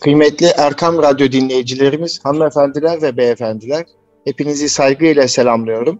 Kıymetli 0.00 0.46
Erkam 0.46 0.98
Radyo 0.98 1.32
dinleyicilerimiz, 1.32 2.24
hanımefendiler 2.24 3.02
ve 3.02 3.16
beyefendiler, 3.16 3.84
hepinizi 4.24 4.68
saygıyla 4.68 5.28
selamlıyorum. 5.28 5.98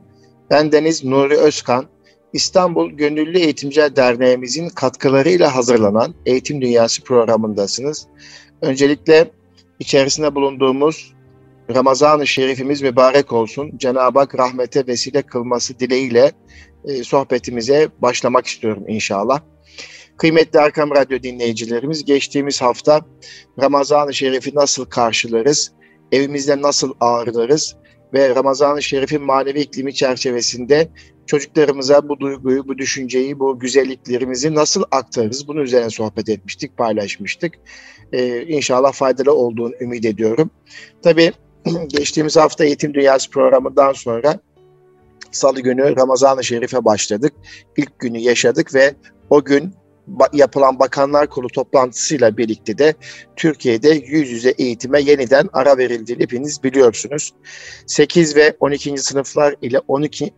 Ben 0.51 0.73
Deniz 0.73 1.05
Nuri 1.05 1.37
Özkan, 1.37 1.87
İstanbul 2.33 2.91
Gönüllü 2.91 3.39
Eğitimciler 3.39 3.97
Derneğimizin 3.97 4.69
katkılarıyla 4.69 5.57
hazırlanan 5.57 6.15
Eğitim 6.27 6.63
Dünyası 6.63 7.03
programındasınız. 7.03 8.07
Öncelikle 8.63 9.31
içerisinde 9.81 10.35
bulunduğumuz 10.35 11.15
Ramazan-ı 11.75 12.27
Şerifimiz 12.27 12.83
mübarek 12.83 13.33
olsun. 13.33 13.73
Cenab-ı 13.77 14.19
Hak 14.19 14.39
rahmete 14.39 14.87
vesile 14.87 15.23
kılması 15.23 15.79
dileğiyle 15.79 16.33
e, 16.85 17.05
sohbetimize 17.05 17.89
başlamak 17.99 18.47
istiyorum 18.47 18.85
inşallah. 18.89 19.41
Kıymetli 20.17 20.59
Erkam 20.59 20.91
Radyo 20.91 21.23
dinleyicilerimiz 21.23 22.05
geçtiğimiz 22.05 22.63
hafta 22.63 23.01
Ramazan-ı 23.63 24.15
Şerif'i 24.15 24.55
nasıl 24.55 24.85
karşılarız, 24.85 25.73
evimizde 26.13 26.63
nasıl 26.63 26.95
ağırlarız 27.01 27.77
ve 28.15 28.35
Ramazan-ı 28.35 28.83
Şerif'in 28.83 29.23
manevi 29.23 29.61
iklimi 29.61 29.95
çerçevesinde 29.95 30.89
çocuklarımıza 31.27 32.09
bu 32.09 32.21
duyguyu, 32.21 32.69
bu 32.69 32.79
düşünceyi, 32.79 33.39
bu 33.39 33.59
güzelliklerimizi 33.59 34.55
nasıl 34.55 34.85
aktarırız? 34.91 35.49
Bunun 35.49 35.61
üzerine 35.61 35.91
sohbet 35.91 36.29
etmiştik, 36.29 36.77
paylaşmıştık. 36.77 37.55
Ee, 38.13 38.43
inşallah 38.43 38.93
faydalı 38.93 39.35
olduğunu 39.35 39.73
ümit 39.81 40.05
ediyorum. 40.05 40.51
Tabii 41.03 41.33
geçtiğimiz 41.89 42.37
hafta 42.37 42.65
Eğitim 42.65 42.95
Dünyası 42.95 43.31
programından 43.31 43.93
sonra 43.93 44.41
Salı 45.31 45.61
günü 45.61 45.97
Ramazan-ı 45.97 46.45
Şerif'e 46.45 46.85
başladık. 46.85 47.33
İlk 47.77 47.99
günü 47.99 48.19
yaşadık 48.19 48.75
ve 48.75 48.95
o 49.31 49.45
gün 49.45 49.75
yapılan 50.33 50.79
Bakanlar 50.79 51.27
Kurulu 51.27 51.49
toplantısıyla 51.49 52.37
birlikte 52.37 52.79
de 52.79 52.95
Türkiye'de 53.37 53.89
yüz 53.89 54.31
yüze 54.31 54.51
eğitime 54.51 55.01
yeniden 55.01 55.49
ara 55.53 55.79
verildiğini 55.79 56.23
hepiniz 56.23 56.63
biliyorsunuz. 56.63 57.33
8 57.87 58.37
ve 58.37 58.57
12. 58.61 58.99
sınıflar 58.99 59.55
ile 59.63 59.81
12 59.89 60.33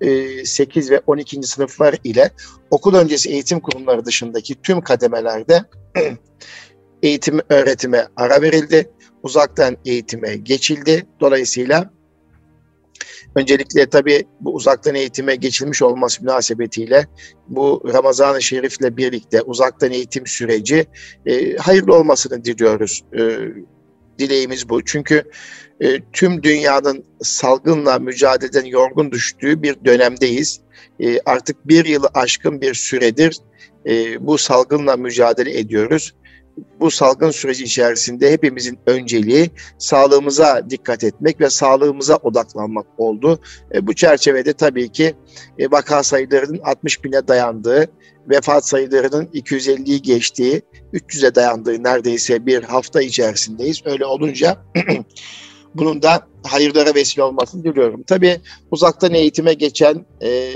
8 0.44 0.90
e, 0.90 0.94
ve 0.94 1.00
12. 1.06 1.42
sınıflar 1.42 1.94
ile 2.04 2.30
okul 2.70 2.94
öncesi 2.94 3.30
eğitim 3.30 3.60
kurumları 3.60 4.04
dışındaki 4.04 4.54
tüm 4.62 4.80
kademelerde 4.80 5.64
eğitim 7.02 7.40
öğretime 7.48 8.06
ara 8.16 8.42
verildi. 8.42 8.90
Uzaktan 9.22 9.76
eğitime 9.84 10.36
geçildi. 10.36 11.06
Dolayısıyla 11.20 11.90
Öncelikle 13.34 13.86
tabii 13.86 14.24
bu 14.40 14.54
uzaktan 14.54 14.94
eğitime 14.94 15.36
geçilmiş 15.36 15.82
olması 15.82 16.22
münasebetiyle 16.22 17.06
bu 17.48 17.82
Ramazan-ı 17.92 18.42
Şerif'le 18.42 18.96
birlikte 18.96 19.42
uzaktan 19.42 19.90
eğitim 19.90 20.26
süreci 20.26 20.86
e, 21.26 21.56
hayırlı 21.56 21.94
olmasını 21.94 22.44
diliyoruz. 22.44 23.04
E, 23.18 23.38
dileğimiz 24.18 24.68
bu. 24.68 24.84
Çünkü 24.84 25.24
e, 25.80 26.00
tüm 26.12 26.42
dünyanın 26.42 27.04
salgınla 27.22 27.98
mücadeleden 27.98 28.64
yorgun 28.64 29.12
düştüğü 29.12 29.62
bir 29.62 29.76
dönemdeyiz. 29.84 30.60
E, 31.00 31.20
artık 31.20 31.68
bir 31.68 31.84
yılı 31.84 32.08
aşkın 32.14 32.60
bir 32.60 32.74
süredir 32.74 33.36
e, 33.86 34.26
bu 34.26 34.38
salgınla 34.38 34.96
mücadele 34.96 35.58
ediyoruz 35.58 36.14
bu 36.80 36.90
salgın 36.90 37.30
süreci 37.30 37.64
içerisinde 37.64 38.32
hepimizin 38.32 38.78
önceliği 38.86 39.50
sağlığımıza 39.78 40.70
dikkat 40.70 41.04
etmek 41.04 41.40
ve 41.40 41.50
sağlığımıza 41.50 42.16
odaklanmak 42.16 42.86
oldu. 42.98 43.40
E, 43.74 43.86
bu 43.86 43.94
çerçevede 43.94 44.52
tabii 44.52 44.88
ki 44.88 45.14
e, 45.58 45.70
vaka 45.70 46.02
sayılarının 46.02 46.60
60 46.64 47.04
bine 47.04 47.28
dayandığı, 47.28 47.86
vefat 48.30 48.66
sayılarının 48.66 49.24
250'yi 49.24 50.02
geçtiği, 50.02 50.62
300'e 50.92 51.34
dayandığı 51.34 51.82
neredeyse 51.82 52.46
bir 52.46 52.62
hafta 52.62 53.02
içerisindeyiz. 53.02 53.82
Öyle 53.84 54.06
olunca 54.06 54.58
bunun 55.74 56.02
da 56.02 56.26
hayırlara 56.42 56.94
vesile 56.94 57.22
olmasını 57.22 57.64
diliyorum. 57.64 58.02
Tabii 58.02 58.40
uzaktan 58.70 59.14
eğitime 59.14 59.54
geçen 59.54 60.06
e, 60.22 60.52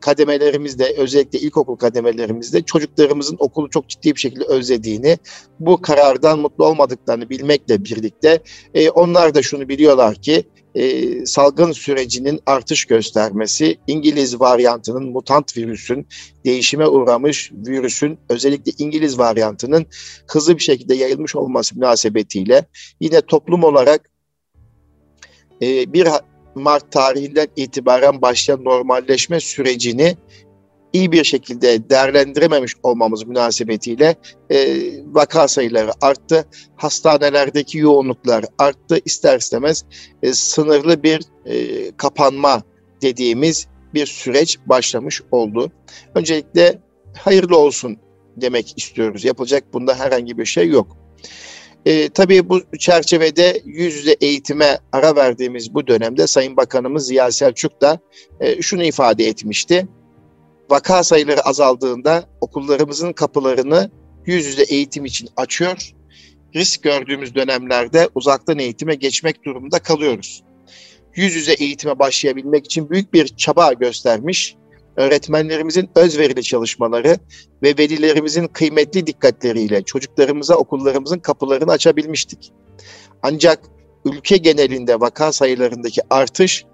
kademelerimizde 0.00 0.94
özellikle 0.96 1.38
ilkokul 1.38 1.76
kademelerimizde 1.76 2.62
çocuklarımızın 2.62 3.36
okulu 3.38 3.70
çok 3.70 3.88
ciddi 3.88 4.14
bir 4.14 4.20
şekilde 4.20 4.44
özlediğini, 4.44 5.18
bu 5.60 5.82
karardan 5.82 6.38
mutlu 6.38 6.66
olmadıklarını 6.66 7.30
bilmekle 7.30 7.84
birlikte 7.84 8.42
e, 8.74 8.90
onlar 8.90 9.34
da 9.34 9.42
şunu 9.42 9.68
biliyorlar 9.68 10.14
ki 10.14 10.44
e, 10.74 11.26
salgın 11.26 11.72
sürecinin 11.72 12.40
artış 12.46 12.84
göstermesi, 12.84 13.78
İngiliz 13.86 14.40
varyantının 14.40 15.04
mutant 15.04 15.56
virüsün, 15.56 16.06
değişime 16.44 16.86
uğramış 16.86 17.52
virüsün 17.52 18.18
özellikle 18.28 18.72
İngiliz 18.78 19.18
varyantının 19.18 19.86
hızlı 20.26 20.58
bir 20.58 20.62
şekilde 20.62 20.94
yayılmış 20.94 21.36
olması 21.36 21.74
münasebetiyle 21.76 22.66
yine 23.00 23.20
toplum 23.20 23.64
olarak 23.64 24.10
e, 25.62 25.92
bir 25.92 26.08
Mart 26.58 26.92
tarihinden 26.92 27.46
itibaren 27.56 28.22
başlayan 28.22 28.64
normalleşme 28.64 29.40
sürecini 29.40 30.16
iyi 30.92 31.12
bir 31.12 31.24
şekilde 31.24 31.90
değerlendirememiş 31.90 32.74
olmamız 32.82 33.26
münasebetiyle 33.26 34.16
e, 34.50 34.78
vaka 35.06 35.48
sayıları 35.48 35.90
arttı. 36.00 36.48
Hastanelerdeki 36.76 37.78
yoğunluklar 37.78 38.44
arttı. 38.58 38.98
İster 39.04 39.38
istemez 39.38 39.84
e, 40.22 40.32
sınırlı 40.32 41.02
bir 41.02 41.20
e, 41.46 41.90
kapanma 41.96 42.62
dediğimiz 43.02 43.66
bir 43.94 44.06
süreç 44.06 44.58
başlamış 44.66 45.22
oldu. 45.30 45.72
Öncelikle 46.14 46.78
hayırlı 47.18 47.58
olsun 47.58 47.96
demek 48.36 48.74
istiyoruz. 48.78 49.24
Yapılacak 49.24 49.64
bunda 49.72 49.94
herhangi 49.94 50.38
bir 50.38 50.44
şey 50.44 50.68
yok. 50.68 50.96
E, 51.88 52.08
tabii 52.08 52.48
bu 52.48 52.62
çerçevede 52.78 53.62
yüz 53.64 53.94
yüze 53.94 54.16
eğitime 54.20 54.78
ara 54.92 55.16
verdiğimiz 55.16 55.74
bu 55.74 55.86
dönemde 55.86 56.26
Sayın 56.26 56.56
Bakanımız 56.56 57.06
Ziya 57.06 57.32
Selçuk 57.32 57.80
da 57.80 58.00
e, 58.40 58.62
şunu 58.62 58.84
ifade 58.84 59.24
etmişti. 59.24 59.88
Vaka 60.70 61.04
sayıları 61.04 61.40
azaldığında 61.40 62.24
okullarımızın 62.40 63.12
kapılarını 63.12 63.90
yüz 64.26 64.46
yüze 64.46 64.62
eğitim 64.62 65.04
için 65.04 65.28
açıyor. 65.36 65.92
Risk 66.54 66.82
gördüğümüz 66.82 67.34
dönemlerde 67.34 68.08
uzaktan 68.14 68.58
eğitime 68.58 68.94
geçmek 68.94 69.44
durumunda 69.44 69.78
kalıyoruz. 69.78 70.42
Yüz 71.14 71.34
yüze 71.34 71.52
eğitime 71.52 71.98
başlayabilmek 71.98 72.64
için 72.64 72.90
büyük 72.90 73.14
bir 73.14 73.28
çaba 73.28 73.72
göstermiş 73.72 74.56
öğretmenlerimizin 74.98 75.90
özverili 75.94 76.42
çalışmaları 76.42 77.16
ve 77.62 77.74
velilerimizin 77.78 78.46
kıymetli 78.46 79.06
dikkatleriyle 79.06 79.82
çocuklarımıza 79.82 80.54
okullarımızın 80.54 81.18
kapılarını 81.18 81.72
açabilmiştik. 81.72 82.52
Ancak 83.22 83.60
ülke 84.04 84.36
genelinde 84.36 85.00
vaka 85.00 85.32
sayılarındaki 85.32 86.00
artış 86.10 86.64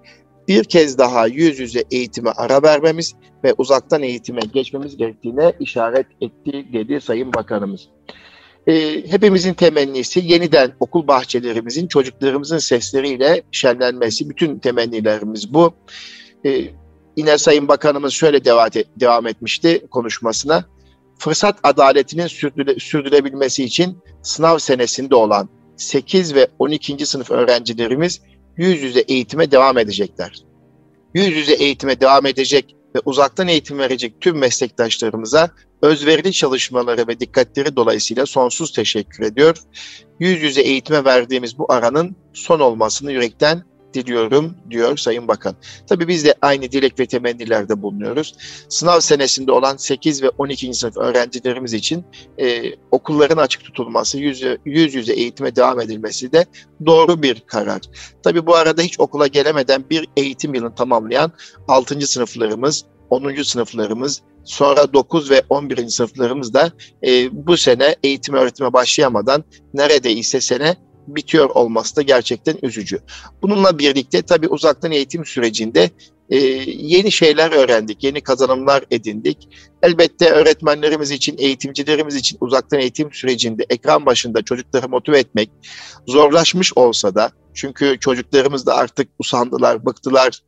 bir 0.49 0.65
kez 0.65 0.99
daha 0.99 1.27
yüz 1.27 1.59
yüze 1.59 1.85
eğitime 1.91 2.31
ara 2.31 2.62
vermemiz 2.62 3.15
ve 3.45 3.55
uzaktan 3.59 4.03
eğitime 4.03 4.41
geçmemiz 4.53 4.97
gerektiğine 4.97 5.53
işaret 5.61 6.06
etti 6.21 6.67
dedi 6.73 7.01
Sayın 7.01 7.33
Bakanımız. 7.33 7.89
E, 8.67 9.05
hepimizin 9.11 9.55
temennisi 9.55 10.21
yeniden 10.25 10.73
okul 10.81 11.06
bahçelerimizin 11.06 11.87
çocuklarımızın 11.87 12.59
sesleriyle 12.59 13.43
şenlenmesi. 13.53 14.31
Bütün 14.31 14.59
temennilerimiz 14.59 15.55
bu. 15.55 15.75
E, 16.47 16.65
yine 17.17 17.39
Sayın 17.39 17.69
Bakanımız 17.69 18.13
şöyle 18.13 18.45
devam 19.01 19.27
etmişti 19.27 19.87
konuşmasına. 19.91 20.65
Fırsat 21.19 21.59
adaletinin 21.63 22.27
sürdüre, 22.27 22.79
sürdürebilmesi 22.79 23.65
için 23.65 23.99
sınav 24.23 24.59
senesinde 24.59 25.15
olan 25.15 25.49
8 25.77 26.35
ve 26.35 26.49
12. 26.59 27.07
sınıf 27.07 27.31
öğrencilerimiz 27.31 28.21
yüz 28.57 28.83
yüze 28.83 29.01
eğitime 29.01 29.51
devam 29.51 29.79
edecekler. 29.79 30.45
Yüz 31.15 31.37
yüze 31.37 31.53
eğitime 31.53 32.01
devam 32.01 32.27
edecek 32.27 32.77
ve 32.97 33.01
uzaktan 33.05 33.49
eğitim 33.49 33.79
verecek 33.79 34.21
tüm 34.21 34.39
meslektaşlarımıza 34.39 35.51
özverili 35.83 36.33
çalışmaları 36.33 37.09
ve 37.09 37.21
dikkatleri 37.21 37.77
dolayısıyla 37.77 38.27
sonsuz 38.27 38.73
teşekkür 38.73 39.25
ediyor. 39.25 39.57
Yüz 40.21 40.43
yüze 40.43 40.61
eğitime 40.61 41.05
verdiğimiz 41.05 41.59
bu 41.59 41.73
aranın 41.73 42.17
son 42.33 42.61
olmasını 42.61 43.12
yürekten 43.12 43.62
diliyorum 43.94 44.56
diyor 44.70 44.96
Sayın 44.96 45.29
Bakan. 45.29 45.56
Tabii 45.87 46.08
biz 46.08 46.25
de 46.25 46.35
aynı 46.43 46.62
dilek 46.62 47.00
ve 47.00 47.06
temennilerde 47.06 47.82
bulunuyoruz. 47.82 48.35
Sınav 48.69 49.00
senesinde 49.00 49.52
olan 49.52 49.76
8 49.76 50.23
ve 50.23 50.29
12. 50.29 50.75
sınıf 50.75 50.96
öğrencilerimiz 50.96 51.73
için 51.73 52.05
e, 52.38 52.62
okulların 52.91 53.37
açık 53.37 53.64
tutulması, 53.64 54.19
yüz, 54.19 54.44
yüz 54.64 54.94
yüze 54.94 55.12
eğitime 55.12 55.56
devam 55.56 55.81
edilmesi 55.81 56.32
de 56.32 56.46
doğru 56.87 57.23
bir 57.23 57.41
karar. 57.46 57.81
Tabii 58.23 58.46
bu 58.46 58.55
arada 58.55 58.82
hiç 58.82 59.00
okula 59.00 59.26
gelemeden 59.26 59.85
bir 59.91 60.08
eğitim 60.17 60.55
yılını 60.55 60.75
tamamlayan 60.75 61.32
6. 61.69 62.06
sınıflarımız, 62.06 62.85
10. 63.11 63.43
sınıflarımız, 63.43 64.23
sonra 64.44 64.93
9 64.93 65.31
ve 65.31 65.43
11. 65.49 65.88
sınıflarımız 65.88 66.55
da 66.55 66.73
e, 67.06 67.29
bu 67.47 67.56
sene 67.56 67.97
eğitim 68.02 68.35
öğretime 68.35 68.73
başlayamadan 68.73 69.44
neredeyse 69.75 70.40
sene 70.40 70.76
bitiyor 71.06 71.51
olması 71.51 71.97
da 71.97 72.03
gerçekten 72.03 72.56
üzücü. 72.62 72.99
Bununla 73.43 73.79
birlikte 73.79 74.23
tabii 74.23 74.49
uzaktan 74.49 74.93
eğitim 74.93 75.25
sürecinde 75.25 75.91
e, 76.31 76.37
yeni 76.67 77.12
şeyler 77.12 77.53
öğrendik, 77.53 78.05
yeni 78.05 78.21
kazanımlar 78.21 78.85
edindik. 78.91 79.49
Elbette 79.83 80.31
öğretmenlerimiz 80.31 81.11
için, 81.11 81.37
eğitimcilerimiz 81.39 82.17
için 82.17 82.39
uzaktan 82.41 82.81
eğitim 82.81 83.12
sürecinde 83.12 83.67
ekran 83.71 84.06
başında 84.06 84.43
çocukları 84.43 84.89
motive 84.89 85.19
etmek 85.19 85.51
zorlaşmış 86.06 86.73
olsa 86.77 87.15
da 87.15 87.31
çünkü 87.55 87.97
çocuklarımız 88.00 88.67
da 88.67 88.75
artık 88.75 89.09
usandılar, 89.19 89.87
bıktılar, 89.87 90.41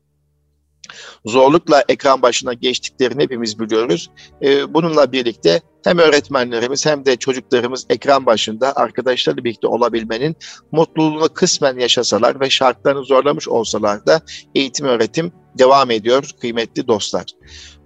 zorlukla 1.27 1.85
ekran 1.89 2.23
başına 2.23 2.53
geçtiklerini 2.53 3.23
hepimiz 3.23 3.61
biliyoruz. 3.61 4.11
Ee, 4.43 4.75
bununla 4.75 5.13
birlikte 5.13 5.61
hem 5.85 5.99
öğretmenlerimiz 5.99 6.87
hem 6.87 7.05
de 7.07 7.17
çocuklarımız 7.17 7.87
ekran 7.91 8.27
başında 8.27 8.77
arkadaşlarla 8.77 9.45
birlikte 9.45 9.67
olabilmenin 9.67 10.37
mutluluğunu 10.73 11.29
kısmen 11.29 11.79
yaşasalar 11.79 12.41
ve 12.41 12.51
şartlarını 12.51 13.05
zorlamış 13.05 13.49
olsalar 13.49 14.07
da 14.07 14.21
eğitim 14.55 14.87
öğretim 14.87 15.33
devam 15.59 15.91
ediyor 15.91 16.31
kıymetli 16.41 16.87
dostlar. 16.87 17.25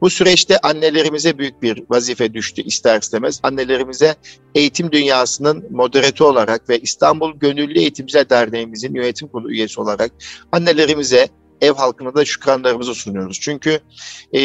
Bu 0.01 0.11
süreçte 0.11 0.59
annelerimize 0.59 1.39
büyük 1.39 1.63
bir 1.63 1.83
vazife 1.91 2.35
düştü 2.35 2.63
ister 2.63 3.01
istemez. 3.01 3.41
Annelerimize 3.43 4.15
eğitim 4.55 4.93
dünyasının 4.93 5.65
moderatörü 5.71 6.29
olarak 6.29 6.69
ve 6.69 6.79
İstanbul 6.79 7.33
Gönüllü 7.39 7.79
Eğitimciler 7.79 8.31
Derneğimizin 8.31 8.95
yönetim 8.95 9.29
kurulu 9.29 9.53
üyesi 9.53 9.81
olarak 9.81 10.13
annelerimize 10.53 11.29
ev 11.61 11.75
halkına 11.75 12.15
da 12.15 12.25
şükranlarımızı 12.25 12.95
sunuyoruz. 12.95 13.41
Çünkü 13.41 13.81
e, 14.35 14.41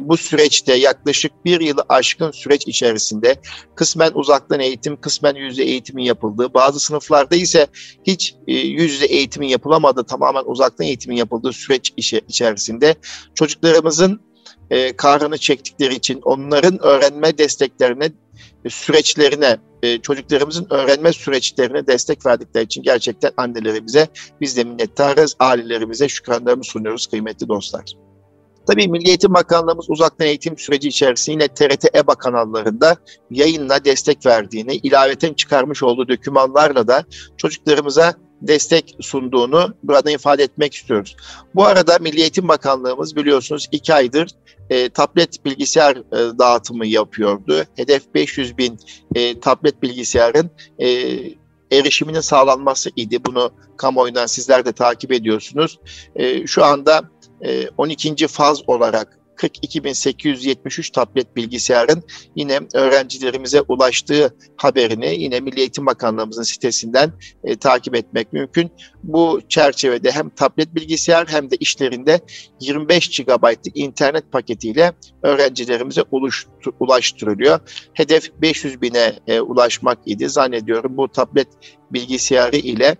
bu 0.00 0.16
süreçte 0.16 0.74
yaklaşık 0.74 1.44
bir 1.44 1.60
yılı 1.60 1.84
aşkın 1.88 2.30
süreç 2.30 2.66
içerisinde 2.66 3.36
kısmen 3.74 4.10
uzaktan 4.14 4.60
eğitim, 4.60 5.00
kısmen 5.00 5.34
yüzde 5.34 5.64
eğitimin 5.64 6.04
yapıldığı, 6.04 6.54
bazı 6.54 6.80
sınıflarda 6.80 7.36
ise 7.36 7.66
hiç 8.06 8.34
e, 8.46 8.52
yüzde 8.54 9.06
eğitimin 9.06 9.48
yapılamadığı, 9.48 10.04
tamamen 10.04 10.44
uzaktan 10.46 10.86
eğitimin 10.86 11.16
yapıldığı 11.16 11.52
süreç 11.52 11.92
içerisinde 12.28 12.94
çocuklarımızın 13.34 14.31
e, 14.70 14.96
kahrını 14.96 15.38
çektikleri 15.38 15.94
için 15.94 16.20
onların 16.22 16.82
öğrenme 16.82 17.38
desteklerine, 17.38 18.10
süreçlerine, 18.68 19.58
e, 19.82 19.98
çocuklarımızın 19.98 20.66
öğrenme 20.70 21.12
süreçlerine 21.12 21.86
destek 21.86 22.26
verdikleri 22.26 22.64
için 22.64 22.82
gerçekten 22.82 23.32
annelerimize 23.36 24.08
biz 24.40 24.56
de 24.56 24.64
minnettarız, 24.64 25.36
ailelerimize 25.38 26.08
şükranlarımı 26.08 26.64
sunuyoruz 26.64 27.06
kıymetli 27.06 27.48
dostlar. 27.48 27.84
Tabii 28.66 28.88
Milli 28.88 29.08
Eğitim 29.08 29.34
Bakanlığımız 29.34 29.90
uzaktan 29.90 30.26
eğitim 30.26 30.58
süreci 30.58 30.88
içerisinde 30.88 31.32
yine 31.32 31.48
TRT 31.48 31.96
EBA 31.96 32.14
kanallarında 32.14 32.96
yayınla 33.30 33.84
destek 33.84 34.26
verdiğini, 34.26 34.74
ilaveten 34.74 35.34
çıkarmış 35.34 35.82
olduğu 35.82 36.08
dokümanlarla 36.08 36.88
da 36.88 37.04
çocuklarımıza 37.36 38.14
destek 38.42 38.96
sunduğunu 39.00 39.74
burada 39.82 40.10
ifade 40.10 40.42
etmek 40.42 40.74
istiyoruz. 40.74 41.16
Bu 41.54 41.64
arada 41.64 41.98
Milli 41.98 42.20
Eğitim 42.20 42.48
Bakanlığımız 42.48 43.16
biliyorsunuz 43.16 43.68
iki 43.72 43.94
aydır 43.94 44.28
e, 44.70 44.88
tablet 44.88 45.44
bilgisayar 45.44 45.96
e, 45.96 46.38
dağıtımı 46.38 46.86
yapıyordu. 46.86 47.64
Hedef 47.76 48.14
500 48.14 48.58
bin 48.58 48.78
e, 49.14 49.40
tablet 49.40 49.82
bilgisayarın 49.82 50.50
e, 50.78 50.88
erişiminin 51.72 52.20
sağlanması 52.20 52.90
idi. 52.96 53.24
Bunu 53.24 53.50
kamuoyundan 53.76 54.26
sizler 54.26 54.64
de 54.64 54.72
takip 54.72 55.12
ediyorsunuz. 55.12 55.80
E, 56.16 56.46
şu 56.46 56.64
anda 56.64 57.11
12. 57.76 58.26
faz 58.26 58.68
olarak 58.68 59.18
42.873 59.36 60.92
tablet 60.92 61.36
bilgisayarın 61.36 62.02
yine 62.36 62.60
öğrencilerimize 62.74 63.60
ulaştığı 63.60 64.36
haberini 64.56 65.14
yine 65.22 65.40
Milli 65.40 65.60
Eğitim 65.60 65.86
Bakanlığımızın 65.86 66.42
sitesinden 66.42 67.12
e, 67.44 67.56
takip 67.56 67.94
etmek 67.94 68.32
mümkün. 68.32 68.70
Bu 69.02 69.40
çerçevede 69.48 70.10
hem 70.10 70.30
tablet 70.30 70.74
bilgisayar 70.74 71.28
hem 71.28 71.50
de 71.50 71.56
işlerinde 71.56 72.20
25 72.60 73.22
GB'lık 73.22 73.76
internet 73.76 74.32
paketiyle 74.32 74.92
öğrencilerimize 75.22 76.02
ulaştırılıyor. 76.80 77.60
Hedef 77.94 78.32
500 78.42 78.82
bine 78.82 79.12
e, 79.26 79.40
ulaşmak 79.40 79.98
idi. 80.06 80.28
Zannediyorum 80.28 80.96
bu 80.96 81.08
tablet 81.08 81.48
bilgisayarı 81.90 82.56
ile 82.56 82.96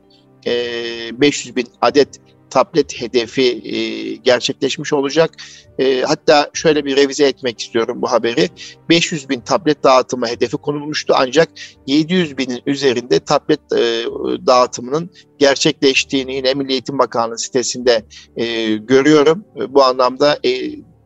e, 0.47 1.21
500 1.21 1.57
bin 1.57 1.67
adet 1.81 2.21
tablet 2.53 3.01
hedefi 3.01 3.61
e, 3.65 4.15
gerçekleşmiş 4.17 4.93
olacak. 4.93 5.31
E, 5.79 6.03
hatta 6.03 6.51
şöyle 6.53 6.85
bir 6.85 6.97
revize 6.97 7.27
etmek 7.27 7.61
istiyorum 7.61 8.03
bu 8.03 8.13
haberi. 8.13 8.49
500 8.89 9.29
bin 9.29 9.41
tablet 9.41 9.85
dağıtımı 9.85 10.27
hedefi 10.27 10.57
konulmuştu 10.57 11.15
ancak 11.17 11.49
700 11.87 12.39
binin 12.39 12.61
üzerinde 12.67 13.21
tablet 13.21 13.61
e, 13.73 14.05
dağıtımının 14.47 15.11
gerçekleştiğini 15.39 16.35
yine 16.35 16.55
Milli 16.55 16.73
Eğitim 16.73 16.99
Bakanlığı 16.99 17.39
sitesinde 17.39 18.05
e, 18.37 18.77
görüyorum. 18.77 19.45
Bu 19.69 19.83
anlamda 19.83 20.39
e, 20.45 20.51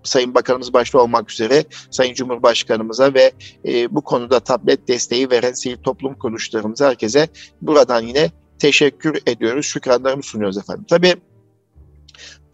Sayın 0.02 0.34
Bakanımız 0.34 0.72
başta 0.72 0.98
olmak 0.98 1.30
üzere 1.32 1.64
Sayın 1.90 2.14
Cumhurbaşkanımıza 2.14 3.14
ve 3.14 3.32
e, 3.68 3.94
bu 3.94 4.00
konuda 4.00 4.40
tablet 4.40 4.88
desteği 4.88 5.30
veren 5.30 5.52
sivil 5.52 5.76
toplum 5.76 6.14
kuruluşlarımıza 6.14 6.88
herkese 6.88 7.28
buradan 7.62 8.02
yine 8.02 8.30
teşekkür 8.58 9.18
ediyoruz, 9.26 9.66
şükranlarımı 9.66 10.22
sunuyoruz 10.22 10.58
efendim. 10.58 10.84
Tabii 10.88 11.14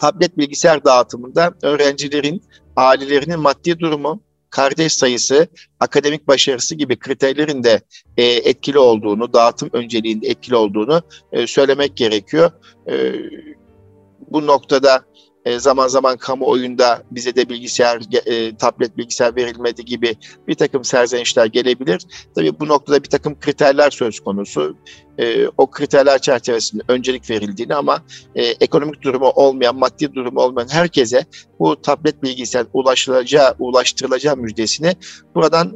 tablet 0.03 0.39
bilgisayar 0.39 0.85
dağıtımında 0.85 1.55
öğrencilerin 1.63 2.43
ailelerinin 2.77 3.41
maddi 3.41 3.79
durumu, 3.79 4.23
kardeş 4.51 4.93
sayısı, 4.93 5.47
akademik 5.81 6.29
başarısı 6.29 6.75
gibi 6.75 6.99
kriterlerin 6.99 7.65
de 7.65 7.81
e, 8.17 8.25
etkili 8.25 8.79
olduğunu, 8.79 9.33
dağıtım 9.33 9.71
önceliğinde 9.73 10.29
etkili 10.29 10.57
olduğunu 10.57 11.03
e, 11.33 11.47
söylemek 11.47 11.97
gerekiyor. 11.97 12.51
E, 12.91 13.13
bu 14.31 14.47
noktada 14.47 15.05
e, 15.45 15.59
zaman 15.59 15.89
zaman 15.89 16.17
kamuoyunda 16.17 17.03
bize 17.11 17.37
de 17.37 17.49
bilgisayar, 17.49 18.01
e, 18.27 18.57
tablet 18.57 18.97
bilgisayar 18.97 19.37
verilmedi 19.37 19.85
gibi 19.85 20.17
bir 20.49 20.55
takım 20.55 20.85
serzenişler 20.85 21.47
gelebilir. 21.47 22.03
Tabii 22.35 22.61
bu 22.61 22.69
noktada 22.69 23.03
bir 23.03 23.09
takım 23.09 23.41
kriterler 23.41 23.91
söz 23.91 24.21
konusu 24.21 24.77
e, 25.19 25.49
o 25.59 25.71
kriterler 25.71 26.19
çerçevesinde 26.19 26.83
öncelik 26.89 27.31
verildiğini 27.31 27.75
ama 27.75 28.03
e, 28.35 28.45
ekonomik 28.45 29.03
durumu 29.03 29.29
olmayan, 29.29 29.77
maddi 29.77 30.15
durumu 30.15 30.41
olmayan 30.41 30.69
herkese 30.69 31.27
bu 31.59 31.83
tablet 31.83 32.23
bilgisayar 32.23 32.67
ulaşılacağı, 32.73 33.55
ulaştırılacağı 33.59 34.37
müjdesini 34.37 34.97
buradan 35.35 35.73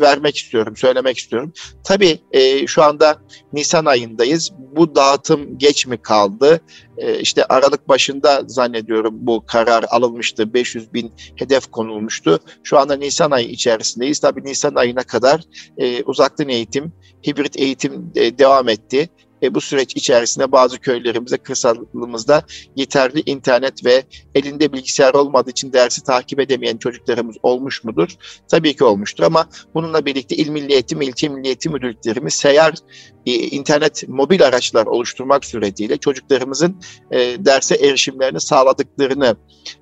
vermek 0.00 0.36
istiyorum, 0.36 0.76
söylemek 0.76 1.18
istiyorum. 1.18 1.52
Tabii 1.84 2.18
şu 2.66 2.82
anda 2.82 3.16
Nisan 3.52 3.84
ayındayız. 3.84 4.52
Bu 4.76 4.94
dağıtım 4.94 5.58
geç 5.58 5.86
mi 5.86 5.98
kaldı? 6.02 6.60
E, 7.00 7.20
işte 7.20 7.44
Aralık 7.44 7.88
başında 7.88 8.42
zannediyorum 8.46 9.14
bu 9.20 9.44
karar 9.46 9.84
alınmıştı. 9.88 10.54
500 10.54 10.94
bin 10.94 11.12
hedef 11.36 11.70
konulmuştu. 11.70 12.38
Şu 12.62 12.78
anda 12.78 12.96
Nisan 12.96 13.30
ayı 13.30 13.48
içerisindeyiz. 13.48 14.20
Tabii 14.20 14.44
Nisan 14.44 14.74
ayına 14.74 15.02
kadar 15.02 15.40
e, 15.78 16.02
uzaktan 16.02 16.48
eğitim, 16.48 16.92
hibrit 17.26 17.56
eğitim 17.56 18.12
e, 18.14 18.38
devam 18.38 18.68
etti. 18.68 19.08
E, 19.42 19.54
bu 19.54 19.60
süreç 19.60 19.96
içerisinde 19.96 20.52
bazı 20.52 20.78
köylerimizde, 20.78 21.36
kırsalımızda 21.36 22.42
yeterli 22.76 23.22
internet 23.26 23.84
ve 23.84 24.04
elinde 24.34 24.72
bilgisayar 24.72 25.14
olmadığı 25.14 25.50
için 25.50 25.72
dersi 25.72 26.02
takip 26.02 26.40
edemeyen 26.40 26.76
çocuklarımız 26.76 27.36
olmuş 27.42 27.84
mudur? 27.84 28.08
Tabii 28.50 28.76
ki 28.76 28.84
olmuştur 28.84 29.24
ama 29.24 29.48
bununla 29.74 30.06
birlikte 30.06 30.36
İl 30.36 30.48
Milli 30.48 30.72
Eğitim, 30.72 31.02
İlçe 31.02 31.28
Milli 31.28 31.46
Eğitim 31.46 31.72
Müdürlüklerimiz 31.72 32.34
seyahat 32.34 32.82
e, 33.26 33.32
internet 33.32 34.08
mobil 34.08 34.46
araçlar 34.46 34.86
oluşturmak 34.86 35.44
suretiyle 35.44 35.96
çocuklarımızın 35.96 36.76
e, 37.10 37.18
derse 37.44 37.74
erişimlerini 37.74 38.40
sağladıklarını 38.40 39.36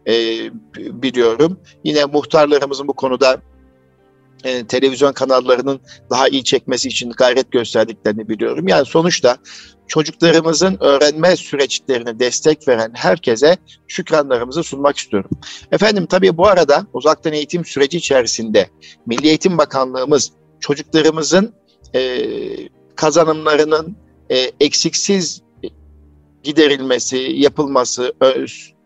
e, 0.06 0.14
biliyorum. 0.76 1.60
Yine 1.84 2.04
muhtarlarımızın 2.04 2.88
bu 2.88 2.92
konuda 2.92 3.40
e, 4.44 4.66
televizyon 4.66 5.12
kanallarının 5.12 5.80
daha 6.10 6.28
iyi 6.28 6.44
çekmesi 6.44 6.88
için 6.88 7.10
gayret 7.10 7.52
gösterdiklerini 7.52 8.28
biliyorum. 8.28 8.68
Yani 8.68 8.86
sonuçta 8.86 9.36
çocuklarımızın 9.86 10.76
öğrenme 10.80 11.36
süreçlerine 11.36 12.18
destek 12.18 12.68
veren 12.68 12.90
herkese 12.94 13.56
şükranlarımızı 13.88 14.62
sunmak 14.62 14.96
istiyorum. 14.98 15.30
Efendim 15.72 16.06
tabii 16.06 16.36
bu 16.36 16.46
arada 16.46 16.86
uzaktan 16.92 17.32
eğitim 17.32 17.64
süreci 17.64 17.98
içerisinde 17.98 18.68
Milli 19.06 19.28
Eğitim 19.28 19.58
Bakanlığımız 19.58 20.32
çocuklarımızın 20.60 21.54
e, 21.94 22.22
kazanımlarının 22.96 23.96
e, 24.30 24.36
eksiksiz 24.60 25.42
giderilmesi, 26.48 27.16
yapılması 27.16 28.12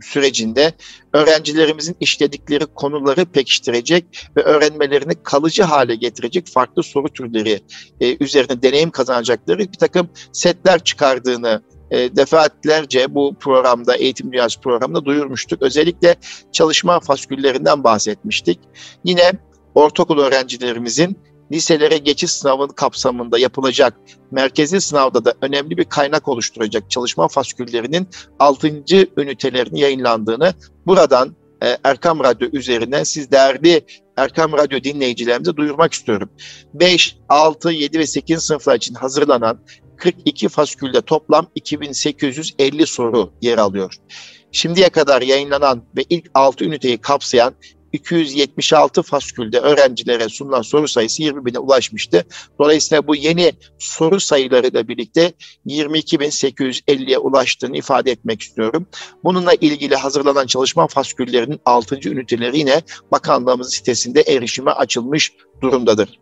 sürecinde 0.01 0.73
öğrencilerimizin 1.13 1.97
işledikleri 2.01 2.67
konuları 2.67 3.25
pekiştirecek 3.25 4.05
ve 4.37 4.43
öğrenmelerini 4.43 5.13
kalıcı 5.23 5.63
hale 5.63 5.95
getirecek 5.95 6.47
farklı 6.47 6.83
soru 6.83 7.09
türleri 7.09 7.61
e, 8.01 8.25
üzerine 8.25 8.63
deneyim 8.63 8.91
kazanacakları 8.91 9.59
bir 9.59 9.79
takım 9.79 10.09
setler 10.33 10.85
çıkardığını 10.85 11.63
e, 11.91 12.17
defaatlerce 12.17 13.15
bu 13.15 13.37
programda, 13.41 13.97
Eğitim 13.97 14.33
Dünyası 14.33 14.61
programında 14.61 15.05
duyurmuştuk. 15.05 15.63
Özellikle 15.63 16.17
çalışma 16.53 17.01
fasküllerinden 17.01 17.85
bahsetmiştik. 17.85 18.59
Yine 19.05 19.33
ortaokul 19.75 20.19
öğrencilerimizin 20.19 21.19
liselere 21.53 21.99
geçiş 21.99 22.33
sınavının 22.33 22.73
kapsamında 22.73 23.39
yapılacak 23.39 23.95
merkezi 24.31 24.81
sınavda 24.81 25.25
da 25.25 25.35
önemli 25.41 25.77
bir 25.77 25.85
kaynak 25.85 26.29
oluşturacak 26.29 26.91
çalışma 26.91 27.29
fasküllerinin 27.29 28.09
6. 28.39 28.85
ünitelerini 29.17 29.81
yayınlandığını 29.81 30.55
buradan 30.87 31.37
e, 31.63 31.77
Erkam 31.85 32.21
Radyo 32.21 32.49
üzerinden 32.53 33.03
siz 33.03 33.31
değerli 33.31 33.85
Erkam 34.17 34.53
Radyo 34.53 34.83
dinleyicilerimize 34.85 35.57
duyurmak 35.57 35.93
istiyorum. 35.93 36.31
5, 36.75 37.17
6, 37.29 37.71
7 37.71 37.99
ve 37.99 38.07
8 38.07 38.43
sınıflar 38.43 38.77
için 38.77 38.95
hazırlanan 38.95 39.61
42 39.97 40.49
faskülde 40.49 41.01
toplam 41.01 41.47
2850 41.55 42.87
soru 42.87 43.33
yer 43.43 43.59
alıyor. 43.59 43.95
Şimdiye 44.53 44.89
kadar 44.89 45.23
yayınlanan 45.23 45.83
ve 45.97 46.05
ilk 46.11 46.31
6 46.35 46.65
üniteyi 46.65 46.99
kapsayan 46.99 47.55
276 47.93 49.03
faskülde 49.03 49.59
öğrencilere 49.59 50.29
sunulan 50.29 50.63
soru 50.63 50.89
sayısı 50.89 51.23
20 51.23 51.47
bine 51.47 51.59
ulaşmıştı. 51.59 52.25
Dolayısıyla 52.59 53.07
bu 53.07 53.17
yeni 53.17 53.53
soru 53.79 54.21
sayılarıyla 54.21 54.89
birlikte 54.89 55.33
22.850'ye 55.67 57.19
ulaştığını 57.19 57.77
ifade 57.77 58.11
etmek 58.11 58.43
istiyorum. 58.43 58.87
Bununla 59.25 59.55
ilgili 59.55 59.97
hazırlanan 59.97 60.47
çalışma 60.47 60.87
fasküllerinin 60.87 61.61
6. 61.65 62.09
üniteleri 62.09 62.59
yine 62.59 62.83
bakanlığımız 63.13 63.75
sitesinde 63.75 64.21
erişime 64.21 64.71
açılmış 64.71 65.33
durumdadır. 65.61 66.21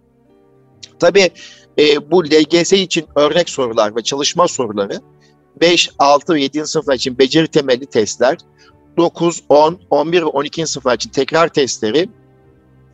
Tabii 0.98 1.30
e, 1.78 2.10
bu 2.10 2.24
LGS 2.24 2.72
için 2.72 3.06
örnek 3.16 3.48
sorular 3.48 3.96
ve 3.96 4.02
çalışma 4.02 4.48
soruları 4.48 5.00
5, 5.60 5.90
6 5.98 6.34
ve 6.34 6.40
7. 6.42 6.66
sınıflar 6.66 6.94
için 6.94 7.18
beceri 7.18 7.48
temelli 7.48 7.86
testler, 7.86 8.36
9, 8.96 9.42
10, 9.48 9.78
11 9.90 10.20
ve 10.22 10.24
12. 10.24 10.66
sınıflar 10.66 10.94
için 10.94 11.10
tekrar 11.10 11.48
testleri, 11.48 12.08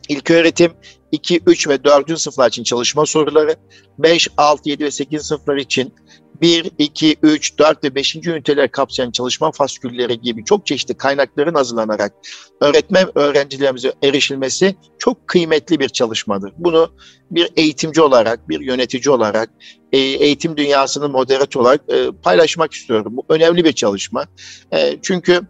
ilk 0.09 0.31
öğretim 0.31 0.71
2, 1.11 1.41
3 1.45 1.67
ve 1.67 1.83
4. 1.83 2.19
sınıflar 2.19 2.49
için 2.49 2.63
çalışma 2.63 3.05
soruları, 3.05 3.55
5, 3.99 4.27
6, 4.37 4.69
7 4.69 4.83
ve 4.83 4.91
8 4.91 5.21
sınıflar 5.21 5.55
için 5.55 5.93
1, 6.41 6.71
2, 6.77 7.15
3, 7.23 7.57
4 7.57 7.83
ve 7.83 7.95
5. 7.95 8.15
üniteler 8.15 8.71
kapsayan 8.71 9.11
çalışma 9.11 9.51
faskülleri 9.51 10.21
gibi 10.21 10.45
çok 10.45 10.65
çeşitli 10.65 10.93
kaynakların 10.93 11.55
hazırlanarak 11.55 12.13
öğretmen 12.61 13.17
öğrencilerimize 13.17 13.93
erişilmesi 14.03 14.75
çok 14.99 15.27
kıymetli 15.27 15.79
bir 15.79 15.89
çalışmadır. 15.89 16.53
Bunu 16.57 16.91
bir 17.31 17.49
eğitimci 17.55 18.01
olarak, 18.01 18.49
bir 18.49 18.59
yönetici 18.59 19.13
olarak, 19.13 19.49
e, 19.91 19.97
eğitim 19.97 20.57
dünyasının 20.57 21.11
moderatör 21.11 21.61
olarak 21.61 21.81
e, 21.89 22.11
paylaşmak 22.23 22.73
istiyorum. 22.73 23.13
Bu 23.17 23.25
önemli 23.29 23.65
bir 23.65 23.73
çalışma. 23.73 24.25
E, 24.73 24.97
çünkü 25.01 25.41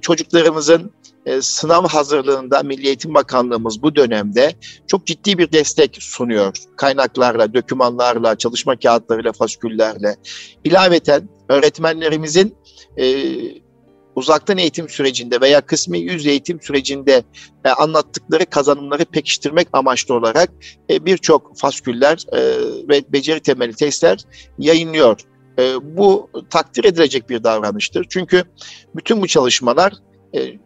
çocuklarımızın 0.00 0.92
sınav 1.40 1.84
hazırlığında 1.88 2.62
Milli 2.62 2.86
Eğitim 2.86 3.14
Bakanlığımız 3.14 3.82
bu 3.82 3.96
dönemde 3.96 4.54
çok 4.86 5.06
ciddi 5.06 5.38
bir 5.38 5.52
destek 5.52 5.96
sunuyor. 6.00 6.56
Kaynaklarla, 6.76 7.54
dokümanlarla, 7.54 8.38
çalışma 8.38 8.76
kağıtlarıyla, 8.76 9.32
fasküllerle. 9.32 10.16
İlaveten 10.64 11.28
öğretmenlerimizin 11.48 12.56
uzaktan 14.18 14.58
eğitim 14.58 14.88
sürecinde 14.88 15.40
veya 15.40 15.60
kısmi 15.60 15.98
yüz 15.98 16.26
eğitim 16.26 16.62
sürecinde 16.62 17.22
e, 17.64 17.68
anlattıkları 17.68 18.46
kazanımları 18.46 19.04
pekiştirmek 19.04 19.68
amaçlı 19.72 20.14
olarak 20.14 20.50
e, 20.90 21.04
birçok 21.04 21.58
fasküller 21.58 22.24
e, 22.32 22.38
ve 22.88 23.12
beceri 23.12 23.40
temeli 23.40 23.74
testler 23.74 24.18
yayınlıyor. 24.58 25.20
E, 25.58 25.74
bu 25.96 26.30
takdir 26.50 26.84
edilecek 26.84 27.30
bir 27.30 27.44
davranıştır. 27.44 28.06
Çünkü 28.08 28.44
bütün 28.96 29.22
bu 29.22 29.26
çalışmalar 29.26 29.92
e, 29.92 29.96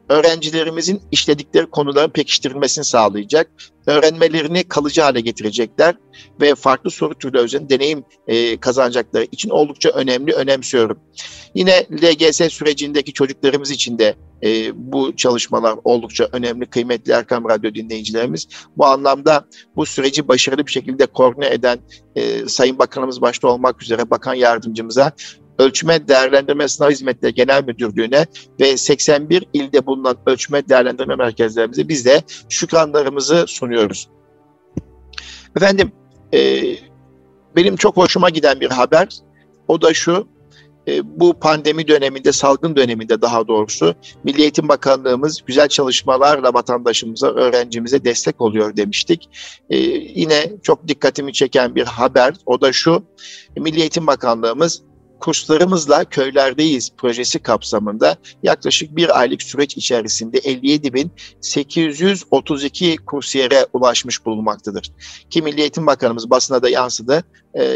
öğrencilerimizin 0.08 1.02
işledikleri 1.10 1.66
konuların 1.66 2.10
pekiştirilmesini 2.10 2.84
sağlayacak, 2.84 3.50
öğrenmelerini 3.86 4.64
kalıcı 4.64 5.02
hale 5.02 5.20
getirecekler 5.20 5.94
ve 6.40 6.54
farklı 6.54 6.90
soru 6.90 7.14
türleri 7.14 7.44
üzerinde 7.44 7.68
deneyim 7.68 8.04
e, 8.26 8.56
kazanacakları 8.56 9.26
için 9.32 9.50
oldukça 9.50 9.88
önemli, 9.90 10.32
önemsiyorum. 10.32 10.98
Yine 11.54 11.86
LGS 11.92 12.52
sürecindeki 12.52 13.12
çocuklarımız 13.12 13.70
için 13.70 13.98
de 13.98 14.14
e, 14.44 14.70
bu 14.92 15.16
çalışmalar 15.16 15.78
oldukça 15.84 16.28
önemli, 16.32 16.66
kıymetli 16.66 17.12
Erkam 17.12 17.48
Radyo 17.48 17.74
dinleyicilerimiz. 17.74 18.48
Bu 18.76 18.86
anlamda 18.86 19.44
bu 19.76 19.86
süreci 19.86 20.28
başarılı 20.28 20.66
bir 20.66 20.72
şekilde 20.72 21.06
koordine 21.06 21.46
eden 21.46 21.78
e, 22.16 22.48
Sayın 22.48 22.78
Bakanımız 22.78 23.20
başta 23.20 23.48
olmak 23.48 23.82
üzere 23.82 24.10
Bakan 24.10 24.34
Yardımcımıza 24.34 25.12
Ölçme 25.58 26.08
Değerlendirme 26.08 26.68
Sınav 26.68 26.90
Hizmetleri 26.90 27.34
Genel 27.34 27.64
Müdürlüğü'ne 27.64 28.26
ve 28.60 28.76
81 28.76 29.44
ilde 29.52 29.86
bulunan 29.86 30.16
ölçme 30.26 30.68
değerlendirme 30.68 31.16
merkezlerimize 31.16 31.88
biz 31.88 32.04
de 32.04 32.22
şükranlarımızı 32.48 33.44
sunuyoruz. 33.48 34.08
Efendim, 35.56 35.92
e, 36.34 36.62
benim 37.56 37.76
çok 37.76 37.96
hoşuma 37.96 38.30
giden 38.30 38.60
bir 38.60 38.70
haber. 38.70 39.08
O 39.68 39.82
da 39.82 39.94
şu, 39.94 40.28
e, 40.88 41.20
bu 41.20 41.34
pandemi 41.34 41.88
döneminde, 41.88 42.32
salgın 42.32 42.76
döneminde 42.76 43.22
daha 43.22 43.48
doğrusu 43.48 43.94
Milli 44.24 44.42
Eğitim 44.42 44.68
Bakanlığımız 44.68 45.42
güzel 45.46 45.68
çalışmalarla 45.68 46.54
vatandaşımıza, 46.54 47.26
öğrencimize 47.26 48.04
destek 48.04 48.40
oluyor 48.40 48.76
demiştik. 48.76 49.28
E, 49.70 49.76
yine 50.14 50.52
çok 50.62 50.88
dikkatimi 50.88 51.32
çeken 51.32 51.74
bir 51.74 51.84
haber, 51.84 52.34
o 52.46 52.60
da 52.60 52.72
şu, 52.72 53.02
Milli 53.56 53.80
Eğitim 53.80 54.06
Bakanlığımız 54.06 54.82
kurslarımızla 55.22 56.04
köylerdeyiz 56.04 56.90
projesi 56.96 57.38
kapsamında 57.38 58.16
yaklaşık 58.42 58.96
bir 58.96 59.20
aylık 59.20 59.42
süreç 59.42 59.76
içerisinde 59.76 60.38
57.832 60.38 63.04
kursiyere 63.04 63.66
ulaşmış 63.72 64.26
bulunmaktadır. 64.26 64.92
Ki 65.30 65.42
Milli 65.42 65.60
Eğitim 65.60 65.86
Bakanımız 65.86 66.30
basına 66.30 66.62
da 66.62 66.68
yansıdı. 66.68 67.24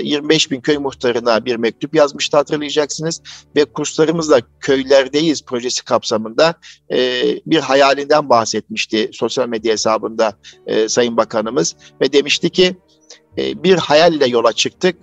25 0.02 0.46
ee, 0.46 0.50
bin 0.50 0.60
köy 0.60 0.78
muhtarına 0.78 1.44
bir 1.44 1.56
mektup 1.56 1.94
yazmıştı 1.94 2.36
hatırlayacaksınız 2.36 3.22
ve 3.56 3.64
kurslarımızla 3.64 4.40
köylerdeyiz 4.60 5.44
projesi 5.44 5.84
kapsamında 5.84 6.54
e, 6.92 7.22
bir 7.46 7.58
hayalinden 7.58 8.28
bahsetmişti 8.28 9.10
sosyal 9.12 9.48
medya 9.48 9.72
hesabında 9.72 10.32
e, 10.66 10.88
Sayın 10.88 11.16
Bakanımız 11.16 11.76
ve 12.00 12.12
demişti 12.12 12.50
ki 12.50 12.76
bir 13.36 13.76
hayalle 13.76 14.26
yola 14.26 14.52
çıktık 14.52 14.96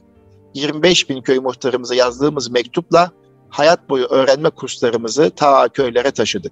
25 0.53 1.09
bin 1.09 1.21
köy 1.21 1.39
muhtarımıza 1.39 1.95
yazdığımız 1.95 2.51
mektupla 2.51 3.11
hayat 3.49 3.89
boyu 3.89 4.05
öğrenme 4.05 4.49
kurslarımızı 4.49 5.31
ta 5.35 5.69
köylere 5.69 6.11
taşıdık. 6.11 6.51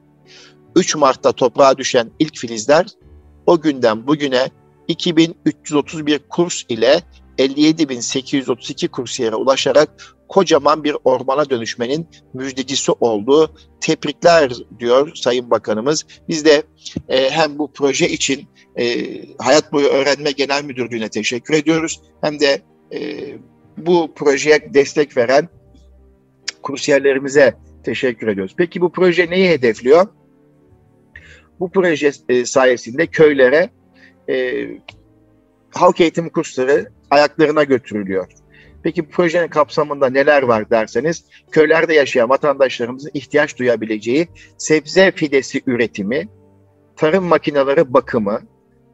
3 0.75 0.96
Mart'ta 0.96 1.31
toprağa 1.31 1.77
düşen 1.77 2.12
ilk 2.20 2.38
filizler 2.38 2.86
o 3.46 3.62
günden 3.62 4.08
bugüne 4.08 4.50
2331 4.88 6.20
kurs 6.29 6.63
ile 6.70 7.01
57.832 7.38 8.88
kursiyere 8.88 9.36
ulaşarak 9.36 10.15
kocaman 10.27 10.84
bir 10.84 10.96
ormana 11.03 11.50
dönüşmenin 11.50 12.08
müjdecisi 12.34 12.91
oldu. 12.91 13.55
Tebrikler 13.79 14.53
diyor 14.79 15.12
Sayın 15.15 15.50
Bakanımız. 15.50 16.05
Biz 16.29 16.46
de 16.46 16.63
e, 17.10 17.29
hem 17.29 17.60
bu 17.60 17.72
proje 17.74 18.10
için 18.10 18.48
e, 18.79 19.08
Hayat 19.38 19.74
Boyu 19.74 19.88
Öğrenme 19.88 20.31
Genel 20.31 20.63
Müdürlüğü'ne 20.63 21.10
teşekkür 21.10 21.53
ediyoruz. 21.53 22.01
Hem 22.22 22.39
de 22.39 22.62
e, 22.93 23.00
bu 23.86 24.14
projeye 24.16 24.74
destek 24.74 25.18
veren 25.18 25.50
kursiyerlerimize 26.62 27.54
teşekkür 27.84 28.28
ediyoruz. 28.28 28.54
Peki 28.58 28.82
bu 28.82 28.92
proje 28.92 29.30
neyi 29.30 29.50
hedefliyor? 29.50 30.08
Bu 31.60 31.72
proje 31.72 32.12
e, 32.30 32.46
sayesinde 32.46 33.08
köylere 33.08 33.70
e, 34.30 34.68
halk 35.74 36.02
eğitimi 36.02 36.30
kursları 36.30 36.90
ayaklarına 37.10 37.64
götürülüyor. 37.64 38.28
Peki 38.84 39.06
bu 39.06 39.10
projenin 39.10 39.48
kapsamında 39.48 40.10
neler 40.10 40.44
var 40.44 40.70
derseniz, 40.70 41.26
köylerde 41.52 41.94
yaşayan 41.94 42.30
vatandaşlarımızın 42.30 43.12
ihtiyaç 43.14 43.58
duyabileceği 43.58 44.28
sebze 44.58 45.12
fidesi 45.12 45.62
üretimi, 45.68 46.28
tarım 46.96 47.24
makineleri 47.24 47.94
bakımı, 47.94 48.42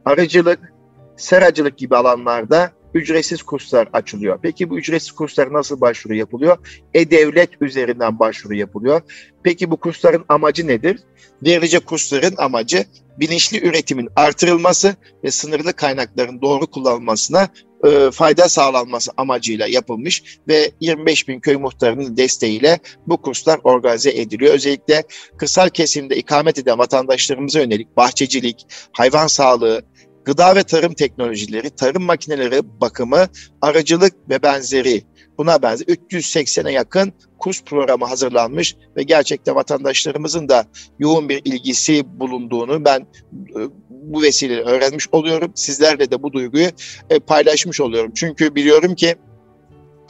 arıcılık, 0.05 0.73
seracılık 1.17 1.77
gibi 1.77 1.95
alanlarda 1.95 2.71
ücretsiz 2.93 3.43
kurslar 3.43 3.89
açılıyor. 3.93 4.39
Peki 4.41 4.69
bu 4.69 4.79
ücretsiz 4.79 5.11
kurslara 5.11 5.53
nasıl 5.53 5.81
başvuru 5.81 6.15
yapılıyor? 6.15 6.57
E-Devlet 6.93 7.49
üzerinden 7.61 8.19
başvuru 8.19 8.55
yapılıyor. 8.55 9.01
Peki 9.43 9.71
bu 9.71 9.77
kursların 9.77 10.25
amacı 10.29 10.67
nedir? 10.67 10.99
Verilecek 11.43 11.85
kursların 11.85 12.35
amacı 12.37 12.85
bilinçli 13.19 13.67
üretimin 13.67 14.09
artırılması 14.15 14.95
ve 15.23 15.31
sınırlı 15.31 15.73
kaynakların 15.73 16.41
doğru 16.41 16.67
kullanılmasına 16.67 17.49
e, 17.85 18.11
fayda 18.11 18.49
sağlanması 18.49 19.11
amacıyla 19.17 19.67
yapılmış 19.67 20.39
ve 20.47 20.71
25 20.79 21.27
bin 21.27 21.39
köy 21.39 21.55
muhtarının 21.55 22.17
desteğiyle 22.17 22.79
bu 23.07 23.21
kurslar 23.21 23.59
organize 23.63 24.09
ediliyor. 24.09 24.53
Özellikle 24.53 25.03
kırsal 25.37 25.69
kesimde 25.69 26.15
ikamet 26.15 26.59
eden 26.59 26.77
vatandaşlarımıza 26.77 27.59
yönelik 27.59 27.97
bahçecilik, 27.97 28.67
hayvan 28.91 29.27
sağlığı, 29.27 29.81
gıda 30.27 30.55
ve 30.55 30.63
tarım 30.63 30.93
teknolojileri, 30.93 31.69
tarım 31.69 32.03
makineleri 32.03 32.81
bakımı, 32.81 33.27
aracılık 33.61 34.29
ve 34.29 34.43
benzeri 34.43 35.03
buna 35.37 35.61
benzer 35.61 35.85
380'e 35.85 36.71
yakın 36.71 37.13
kurs 37.39 37.63
programı 37.63 38.05
hazırlanmış 38.05 38.75
ve 38.97 39.03
gerçekten 39.03 39.55
vatandaşlarımızın 39.55 40.49
da 40.49 40.65
yoğun 40.99 41.29
bir 41.29 41.41
ilgisi 41.45 42.19
bulunduğunu 42.19 42.85
ben 42.85 42.99
e, 43.31 43.59
bu 43.89 44.21
vesileyle 44.21 44.61
öğrenmiş 44.61 45.07
oluyorum. 45.11 45.51
Sizlerle 45.55 46.11
de 46.11 46.23
bu 46.23 46.33
duyguyu 46.33 46.69
e, 47.09 47.19
paylaşmış 47.19 47.81
oluyorum. 47.81 48.11
Çünkü 48.15 48.55
biliyorum 48.55 48.95
ki 48.95 49.15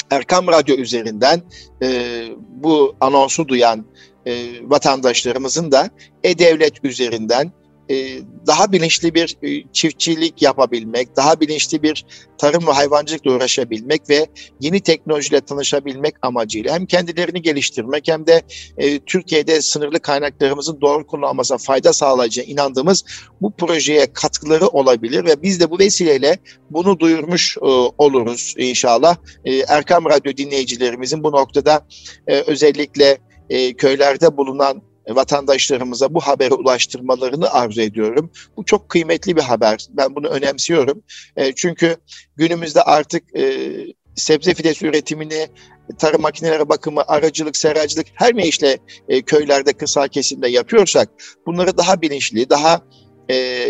Erkam 0.09 0.47
Radyo 0.47 0.75
üzerinden 0.75 1.41
e, 1.83 2.23
bu 2.49 2.95
anonsu 2.99 3.47
duyan 3.47 3.85
vatandaşlarımızın 4.63 5.71
da 5.71 5.89
e-devlet 6.23 6.85
üzerinden 6.85 7.51
daha 8.47 8.71
bilinçli 8.71 9.13
bir 9.13 9.37
e, 9.43 9.63
çiftçilik 9.73 10.41
yapabilmek, 10.41 11.15
daha 11.15 11.39
bilinçli 11.41 11.83
bir 11.83 12.05
tarım 12.37 12.67
ve 12.67 12.71
hayvancılıkla 12.71 13.31
uğraşabilmek 13.31 14.09
ve 14.09 14.27
yeni 14.59 14.79
teknolojiyle 14.79 15.41
tanışabilmek 15.41 16.15
amacıyla 16.21 16.73
hem 16.73 16.85
kendilerini 16.85 17.41
geliştirmek 17.41 18.07
hem 18.07 18.27
de 18.27 18.41
e, 18.77 18.99
Türkiye'de 18.99 19.61
sınırlı 19.61 19.99
kaynaklarımızın 19.99 20.81
doğru 20.81 21.07
kullanılmasına 21.07 21.57
fayda 21.57 21.93
sağlayacağına 21.93 22.51
inandığımız 22.51 23.05
bu 23.41 23.51
projeye 23.51 24.13
katkıları 24.13 24.67
olabilir 24.67 25.25
ve 25.25 25.41
biz 25.41 25.59
de 25.59 25.71
bu 25.71 25.79
vesileyle 25.79 26.37
bunu 26.69 26.99
duyurmuş 26.99 27.57
oluruz 27.97 28.53
inşallah. 28.57 29.15
Erkam 29.67 30.05
Radyo 30.05 30.37
dinleyicilerimizin 30.37 31.23
bu 31.23 31.31
noktada 31.31 31.85
özellikle 32.27 33.17
köylerde 33.77 34.37
bulunan 34.37 34.81
vatandaşlarımıza 35.09 36.13
bu 36.13 36.19
haberi 36.19 36.53
ulaştırmalarını 36.53 37.51
arzu 37.51 37.81
ediyorum. 37.81 38.31
Bu 38.57 38.65
çok 38.65 38.89
kıymetli 38.89 39.35
bir 39.35 39.41
haber. 39.41 39.87
Ben 39.89 40.15
bunu 40.15 40.27
önemsiyorum. 40.27 41.03
E, 41.35 41.53
çünkü 41.53 41.97
günümüzde 42.35 42.81
artık 42.81 43.35
e, 43.35 43.71
sebze 44.15 44.53
fidesi 44.53 44.87
üretimini, 44.87 45.47
tarım 45.97 46.21
makineleri 46.21 46.69
bakımı, 46.69 47.03
aracılık, 47.07 47.57
seracılık 47.57 48.07
her 48.13 48.35
ne 48.35 48.47
işle 48.47 48.77
e, 49.09 49.21
köylerde 49.21 49.73
kısa 49.73 50.07
kesimde 50.07 50.49
yapıyorsak 50.49 51.09
bunları 51.45 51.77
daha 51.77 52.01
bilinçli, 52.01 52.49
daha 52.49 52.81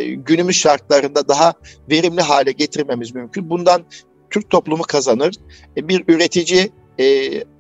günümüz 0.08 0.56
şartlarında 0.56 1.28
daha 1.28 1.54
verimli 1.90 2.22
hale 2.22 2.52
getirmemiz 2.52 3.16
mümkün. 3.16 3.50
Bundan 3.50 3.86
Türk 4.30 4.50
toplumu 4.50 4.84
kazanır. 4.84 5.36
Bir 5.78 6.04
üretici 6.08 6.72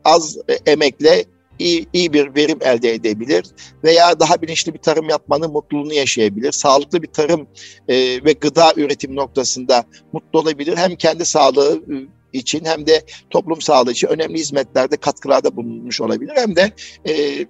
az 0.03 0.37
emekle 0.65 1.25
iyi, 1.59 1.87
iyi 1.93 2.13
bir 2.13 2.35
verim 2.35 2.59
elde 2.61 2.93
edebilir 2.93 3.45
veya 3.83 4.19
daha 4.19 4.41
bilinçli 4.41 4.73
bir 4.73 4.79
tarım 4.79 5.09
yapmanın 5.09 5.51
mutluluğunu 5.51 5.93
yaşayabilir. 5.93 6.51
Sağlıklı 6.51 7.01
bir 7.01 7.07
tarım 7.07 7.47
e, 7.87 7.95
ve 8.25 8.33
gıda 8.33 8.73
üretim 8.77 9.15
noktasında 9.15 9.85
mutlu 10.13 10.39
olabilir. 10.39 10.77
Hem 10.77 10.95
kendi 10.95 11.25
sağlığı 11.25 11.81
e, 12.33 12.37
için 12.37 12.65
hem 12.65 12.87
de 12.87 13.03
toplum 13.29 13.61
sağlığı 13.61 13.91
için 13.91 14.07
önemli 14.07 14.37
hizmetlerde 14.37 14.97
katkılarda 14.97 15.55
bulunmuş 15.55 16.01
olabilir. 16.01 16.33
Hem 16.35 16.55
de 16.55 16.71
e, 17.07 17.45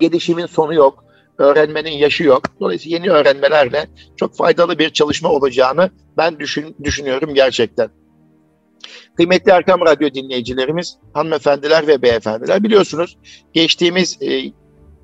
gelişimin 0.00 0.46
sonu 0.46 0.74
yok, 0.74 1.04
öğrenmenin 1.38 1.90
yaşı 1.90 2.24
yok. 2.24 2.42
Dolayısıyla 2.60 2.98
yeni 2.98 3.10
öğrenmelerle 3.10 3.86
çok 4.16 4.36
faydalı 4.36 4.78
bir 4.78 4.90
çalışma 4.90 5.28
olacağını 5.28 5.90
ben 6.16 6.40
düşün, 6.40 6.76
düşünüyorum 6.84 7.34
gerçekten. 7.34 7.90
Kıymetli 9.16 9.52
Erkam 9.52 9.80
Radyo 9.80 10.14
dinleyicilerimiz, 10.14 10.96
hanımefendiler 11.14 11.86
ve 11.86 12.02
beyefendiler 12.02 12.62
biliyorsunuz 12.62 13.18
geçtiğimiz 13.52 14.22
e, 14.22 14.52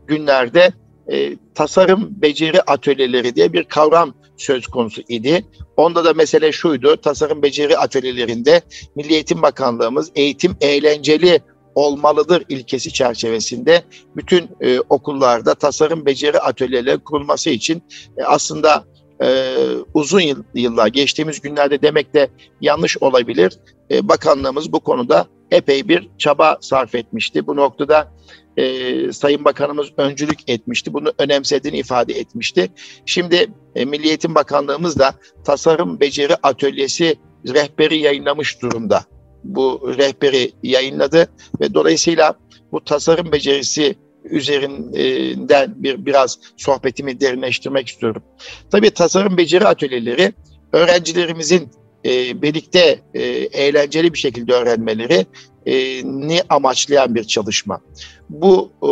günlerde 0.07 0.73
e, 1.13 1.37
tasarım 1.55 2.23
beceri 2.23 2.63
atölyeleri 2.63 3.35
diye 3.35 3.53
bir 3.53 3.65
kavram 3.65 4.15
söz 4.37 4.67
konusu 4.67 5.03
idi. 5.09 5.45
Onda 5.77 6.05
da 6.05 6.13
mesele 6.13 6.53
şuydu, 6.53 6.97
tasarım 6.97 7.43
beceri 7.43 7.79
atölyelerinde 7.79 8.61
Milli 8.97 9.13
Eğitim 9.13 9.43
Bakanlığımız 9.43 10.13
eğitim 10.15 10.57
eğlenceli 10.61 11.41
olmalıdır 11.75 12.45
ilkesi 12.49 12.93
çerçevesinde 12.93 13.83
bütün 14.17 14.49
e, 14.61 14.81
okullarda 14.81 15.55
tasarım 15.55 16.07
beceri 16.07 16.41
atölyeleri 16.41 16.99
kurulması 16.99 17.51
için 17.51 17.83
e, 18.17 18.25
aslında 18.25 18.85
e, 19.23 19.57
uzun 19.95 20.45
yıllar 20.55 20.87
geçtiğimiz 20.87 21.41
günlerde 21.41 21.83
demek 21.83 22.15
de 22.15 22.29
yanlış 22.61 22.99
olabilir. 22.99 23.59
E, 23.91 24.09
bakanlığımız 24.09 24.73
bu 24.73 24.81
konuda 24.81 25.27
epey 25.51 25.89
bir 25.89 26.09
çaba 26.19 26.59
sarf 26.61 26.95
etmişti. 26.95 27.47
Bu 27.47 27.57
noktada 27.57 28.13
e, 28.57 29.13
Sayın 29.13 29.45
Bakanımız 29.45 29.87
öncülük 29.97 30.51
etmişti. 30.51 30.93
Bunu 30.93 31.13
önemsediğini 31.19 31.79
ifade 31.79 32.13
etmişti. 32.13 32.71
Şimdi 33.07 33.47
e, 33.75 33.85
Milli 33.85 34.09
Eğitim 34.09 34.35
Bakanlığımız 34.35 34.99
da 34.99 35.15
tasarım 35.45 36.01
beceri 36.01 36.37
atölyesi 36.43 37.17
rehberi 37.49 37.99
yayınlamış 37.99 38.63
durumda. 38.63 39.05
Bu 39.45 39.95
rehberi 39.99 40.53
yayınladı 40.63 41.29
ve 41.61 41.75
dolayısıyla 41.75 42.35
bu 42.73 42.85
tasarım 42.85 43.33
becerisi 43.33 43.95
üzerinden 44.25 45.75
bir 45.77 46.07
biraz 46.07 46.39
sohbetimi 46.57 47.21
derinleştirmek 47.21 47.89
istiyorum. 47.89 48.23
Tabii 48.71 48.91
tasarım 48.91 49.37
beceri 49.37 49.67
atölyeleri 49.67 50.33
öğrencilerimizin 50.73 51.71
e, 52.05 52.43
birlikte 52.43 53.01
e, 53.15 53.23
eğlenceli 53.53 54.13
bir 54.13 54.19
şekilde 54.19 54.53
öğrenmeleri 54.53 55.27
e, 55.67 55.75
ni 56.05 56.41
amaçlayan 56.49 57.15
bir 57.15 57.25
çalışma. 57.25 57.81
Bu 58.29 58.73
e, 58.83 58.91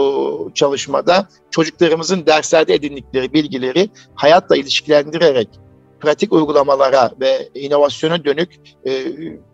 çalışmada 0.55 1.29
çocuklarımızın 1.51 2.27
derslerde 2.27 2.75
edindikleri 2.75 3.33
bilgileri 3.33 3.91
hayatla 4.15 4.57
ilişkilendirerek 4.57 5.49
pratik 6.01 6.33
uygulamalara 6.33 7.11
ve 7.21 7.49
inovasyona 7.55 8.25
dönük 8.25 8.61
e, 8.87 9.05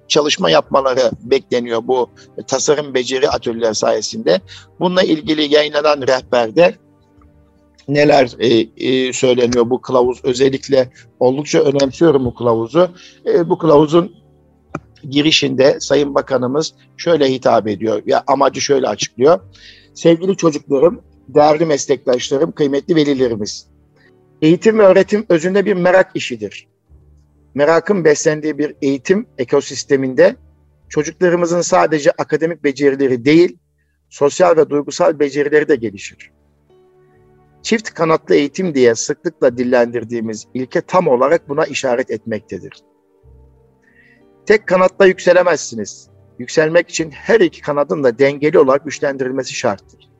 çalışma 0.09 0.51
yapmaları 0.51 1.11
bekleniyor 1.23 1.83
bu 1.87 2.11
tasarım 2.47 2.95
beceri 2.95 3.29
atölyeleri 3.29 3.75
sayesinde. 3.75 4.41
Bununla 4.81 5.03
ilgili 5.03 5.55
yayınlanan 5.55 6.03
rehberde 6.03 6.75
neler 7.89 8.31
e, 8.39 8.49
e, 8.89 9.13
söyleniyor 9.13 9.71
bu 9.71 9.81
kılavuz 9.81 10.21
özellikle 10.25 10.91
oldukça 11.21 11.61
önemsiyorum 11.61 12.25
bu 12.25 12.35
kılavuzu. 12.35 12.91
E, 13.27 13.49
bu 13.49 13.59
kılavuzun 13.59 14.15
girişinde 15.09 15.81
Sayın 15.81 16.15
Bakanımız 16.15 16.75
şöyle 16.97 17.33
hitap 17.33 17.69
ediyor 17.69 18.03
ya 18.07 18.25
amacı 18.27 18.61
şöyle 18.61 18.89
açıklıyor. 18.89 19.41
Sevgili 19.95 20.37
çocuklarım, 20.37 21.03
değerli 21.29 21.67
meslektaşlarım, 21.67 22.53
kıymetli 22.53 22.97
velilerimiz. 22.97 23.67
Eğitim 24.43 24.79
ve 24.79 24.83
öğretim 24.83 25.27
özünde 25.29 25.65
bir 25.65 25.75
merak 25.75 26.11
işidir 26.15 26.67
merakın 27.57 28.05
beslendiği 28.05 28.59
bir 28.59 28.77
eğitim 28.83 29.27
ekosisteminde 29.39 30.37
çocuklarımızın 30.89 31.61
sadece 31.61 32.11
akademik 32.11 32.65
becerileri 32.65 33.25
değil, 33.25 33.59
sosyal 34.09 34.57
ve 34.57 34.71
duygusal 34.71 35.19
becerileri 35.19 35.69
de 35.69 35.77
gelişir. 35.77 36.31
Çift 37.63 37.95
kanatlı 37.95 38.35
eğitim 38.35 38.75
diye 38.75 38.95
sıklıkla 38.95 39.59
dillendirdiğimiz 39.59 40.47
ilke 40.55 40.81
tam 40.81 41.09
olarak 41.09 41.49
buna 41.49 41.65
işaret 41.65 42.11
etmektedir. 42.11 42.73
Tek 44.47 44.67
kanatla 44.67 45.07
yükselemezsiniz. 45.07 46.11
Yükselmek 46.39 46.89
için 46.89 47.11
her 47.11 47.41
iki 47.41 47.63
kanadın 47.63 48.05
da 48.05 48.19
dengeli 48.19 48.59
olarak 48.59 48.85
güçlendirilmesi 48.85 49.55
şarttır. 49.55 50.11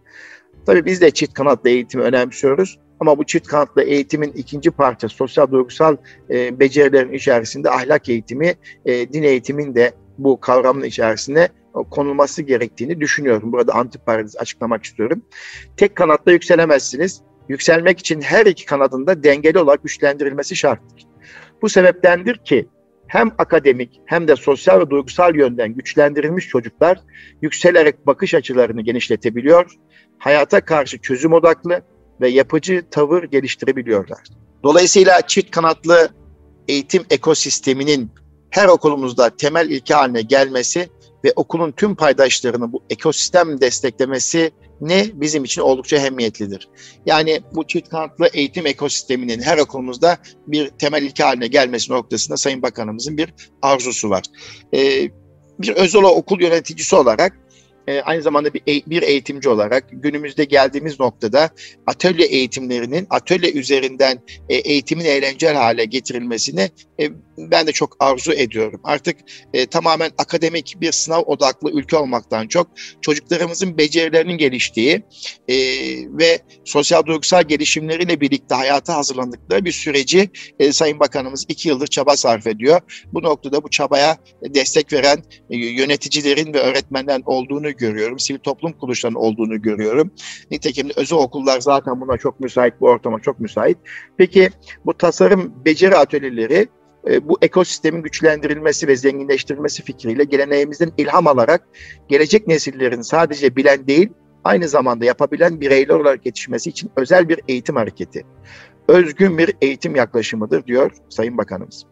Tabii 0.67 0.85
biz 0.85 1.01
de 1.01 1.11
çift 1.11 1.35
kanatlı 1.35 1.71
eğitimi 1.71 2.03
önemsiyoruz 2.03 2.79
ama 3.01 3.19
bu 3.19 3.25
çift 3.25 3.49
kanatlı 3.49 3.83
eğitimin 3.83 4.33
ikinci 4.33 4.71
parçası 4.71 5.17
sosyal 5.17 5.51
duygusal 5.51 5.97
e, 6.31 6.61
becerilerin 6.61 7.13
içerisinde 7.13 7.71
ahlak 7.71 8.09
eğitimi, 8.09 8.55
e, 8.85 9.13
din 9.13 9.23
eğitimin 9.23 9.75
de 9.75 9.93
bu 10.19 10.41
kavramın 10.41 10.83
içerisine 10.85 11.49
konulması 11.91 12.43
gerektiğini 12.43 13.01
düşünüyorum. 13.01 13.53
Burada 13.53 13.75
antiparantez 13.75 14.37
açıklamak 14.37 14.85
istiyorum. 14.85 15.23
Tek 15.77 15.97
kanatla 15.97 16.33
yükselemezsiniz. 16.33 17.23
Yükselmek 17.49 17.99
için 17.99 18.21
her 18.21 18.47
iki 18.47 18.67
kanadında 18.67 19.25
dengeli 19.25 19.59
olarak 19.59 19.83
güçlendirilmesi 19.83 20.57
şarttır. 20.57 21.07
Bu 21.63 21.69
sebeptendir 21.69 22.37
ki 22.37 22.69
hem 23.07 23.31
akademik 23.39 24.01
hem 24.05 24.29
de 24.29 24.37
sosyal 24.37 24.81
ve 24.81 24.91
duygusal 24.91 25.35
yönden 25.35 25.75
güçlendirilmiş 25.75 26.49
çocuklar 26.49 27.01
yükselerek 27.43 28.07
bakış 28.07 28.35
açılarını 28.35 28.81
genişletebiliyor, 28.81 29.75
hayata 30.19 30.61
karşı 30.61 30.99
çözüm 30.99 31.33
odaklı, 31.33 31.83
ve 32.21 32.29
yapıcı 32.29 32.85
tavır 32.91 33.23
geliştirebiliyorlar. 33.23 34.19
Dolayısıyla 34.63 35.27
çift 35.27 35.51
kanatlı 35.51 36.09
eğitim 36.69 37.05
ekosisteminin 37.11 38.11
her 38.51 38.69
okulumuzda 38.69 39.37
temel 39.37 39.71
ilke 39.71 39.95
haline 39.95 40.23
gelmesi 40.23 40.89
ve 41.25 41.33
okulun 41.37 41.73
tüm 41.73 41.95
paydaşlarını 41.95 42.73
bu 42.73 42.83
ekosistem 42.91 43.61
desteklemesi 43.61 44.51
ne 44.81 45.07
bizim 45.15 45.45
için 45.45 45.63
oldukça 45.63 45.97
ehemmiyetlidir. 45.97 46.69
Yani 47.07 47.41
bu 47.55 47.67
çift 47.67 47.89
kanatlı 47.89 48.29
eğitim 48.33 48.67
ekosisteminin 48.67 49.43
her 49.43 49.59
okulumuzda 49.59 50.19
bir 50.47 50.69
temel 50.69 51.03
ilke 51.03 51.25
haline 51.25 51.47
gelmesi 51.47 51.93
noktasında 51.93 52.37
Sayın 52.37 52.63
Bakanımızın 52.63 53.19
bir 53.19 53.35
arzusu 53.63 54.11
var. 54.11 54.25
Ee, 54.75 55.11
bir 55.59 55.75
özel 55.75 56.03
okul 56.03 56.41
yöneticisi 56.41 56.97
olarak 56.97 57.39
e, 57.87 58.01
aynı 58.01 58.23
zamanda 58.23 58.55
bir, 58.55 58.63
bir 58.67 59.03
eğitimci 59.03 59.49
olarak 59.49 59.85
günümüzde 59.93 60.45
geldiğimiz 60.45 61.01
noktada 61.01 61.51
atölye 61.87 62.27
eğitimlerinin 62.27 63.07
atölye 63.11 63.53
üzerinden 63.53 64.19
e, 64.49 64.55
eğitimin 64.57 65.05
eğlenceli 65.05 65.57
hale 65.57 65.85
getirilmesini 65.85 66.71
e, 67.01 67.11
ben 67.39 67.67
de 67.67 67.73
çok 67.73 67.97
arzu 68.01 68.33
ediyorum. 68.33 68.81
Artık 68.85 69.17
e, 69.53 69.67
tamamen 69.67 70.11
akademik 70.19 70.77
bir 70.81 70.93
sınav 70.93 71.23
odaklı 71.23 71.71
ülke 71.71 71.97
olmaktan 71.97 72.49
çok 72.49 72.67
çocuklarımızın 73.01 73.79
becerilerinin 73.79 74.39
geliştiği 74.39 75.03
e, 75.49 75.57
ve 76.19 76.39
sosyal 76.65 77.07
duygusal 77.07 77.43
gelişimleriyle 77.43 78.21
birlikte 78.21 78.55
hayata 78.55 78.97
hazırlandıkları 78.97 79.65
bir 79.65 79.73
süreci 79.73 80.31
e, 80.59 80.73
Sayın 80.73 81.01
Bakanımız 81.01 81.45
iki 81.49 81.69
yıldır 81.69 81.87
çaba 81.87 82.17
sarf 82.17 82.47
ediyor. 82.47 82.81
Bu 83.13 83.23
noktada 83.23 83.65
bu 83.65 83.71
çabaya 83.71 84.17
destek 84.43 84.93
veren 84.93 85.23
e, 85.51 85.57
yöneticilerin 85.57 86.55
ve 86.55 86.59
öğretmenlerin 86.61 87.23
olduğunu 87.27 87.77
görüyorum. 87.77 88.19
Sivil 88.19 88.39
toplum 88.39 88.73
kuruluşlarının 88.73 89.19
olduğunu 89.19 89.63
görüyorum. 89.63 90.11
Nitekim 90.51 90.91
özel 90.97 91.19
okullar 91.19 91.61
zaten 91.61 92.01
buna 92.01 92.17
çok 92.17 92.41
müsait, 92.41 92.75
bu 92.81 92.87
ortama 92.89 93.21
çok 93.21 93.41
müsait. 93.41 93.79
Peki 94.17 94.51
bu 94.87 94.95
tasarım 94.95 95.55
beceri 95.65 95.97
atölyeleri 95.97 96.69
bu 97.23 97.39
ekosistemin 97.43 98.03
güçlendirilmesi 98.03 98.89
ve 98.89 98.97
zenginleştirilmesi 98.97 99.83
fikriyle 99.83 100.25
geleneğimizden 100.25 100.93
ilham 100.97 101.27
alarak 101.27 101.69
gelecek 102.09 102.47
nesillerin 102.47 103.01
sadece 103.01 103.57
bilen 103.57 103.87
değil, 103.87 104.09
aynı 104.45 104.69
zamanda 104.69 105.05
yapabilen 105.05 105.61
bireyler 105.61 105.95
olarak 105.95 106.27
yetişmesi 106.27 106.71
için 106.71 106.91
özel 106.97 107.29
bir 107.29 107.41
eğitim 107.49 107.77
hareketi. 107.77 108.27
Özgün 108.89 109.39
bir 109.39 109.55
eğitim 109.61 109.97
yaklaşımıdır 109.97 110.67
diyor 110.67 110.91
Sayın 111.09 111.39
Bakanımız. 111.39 111.87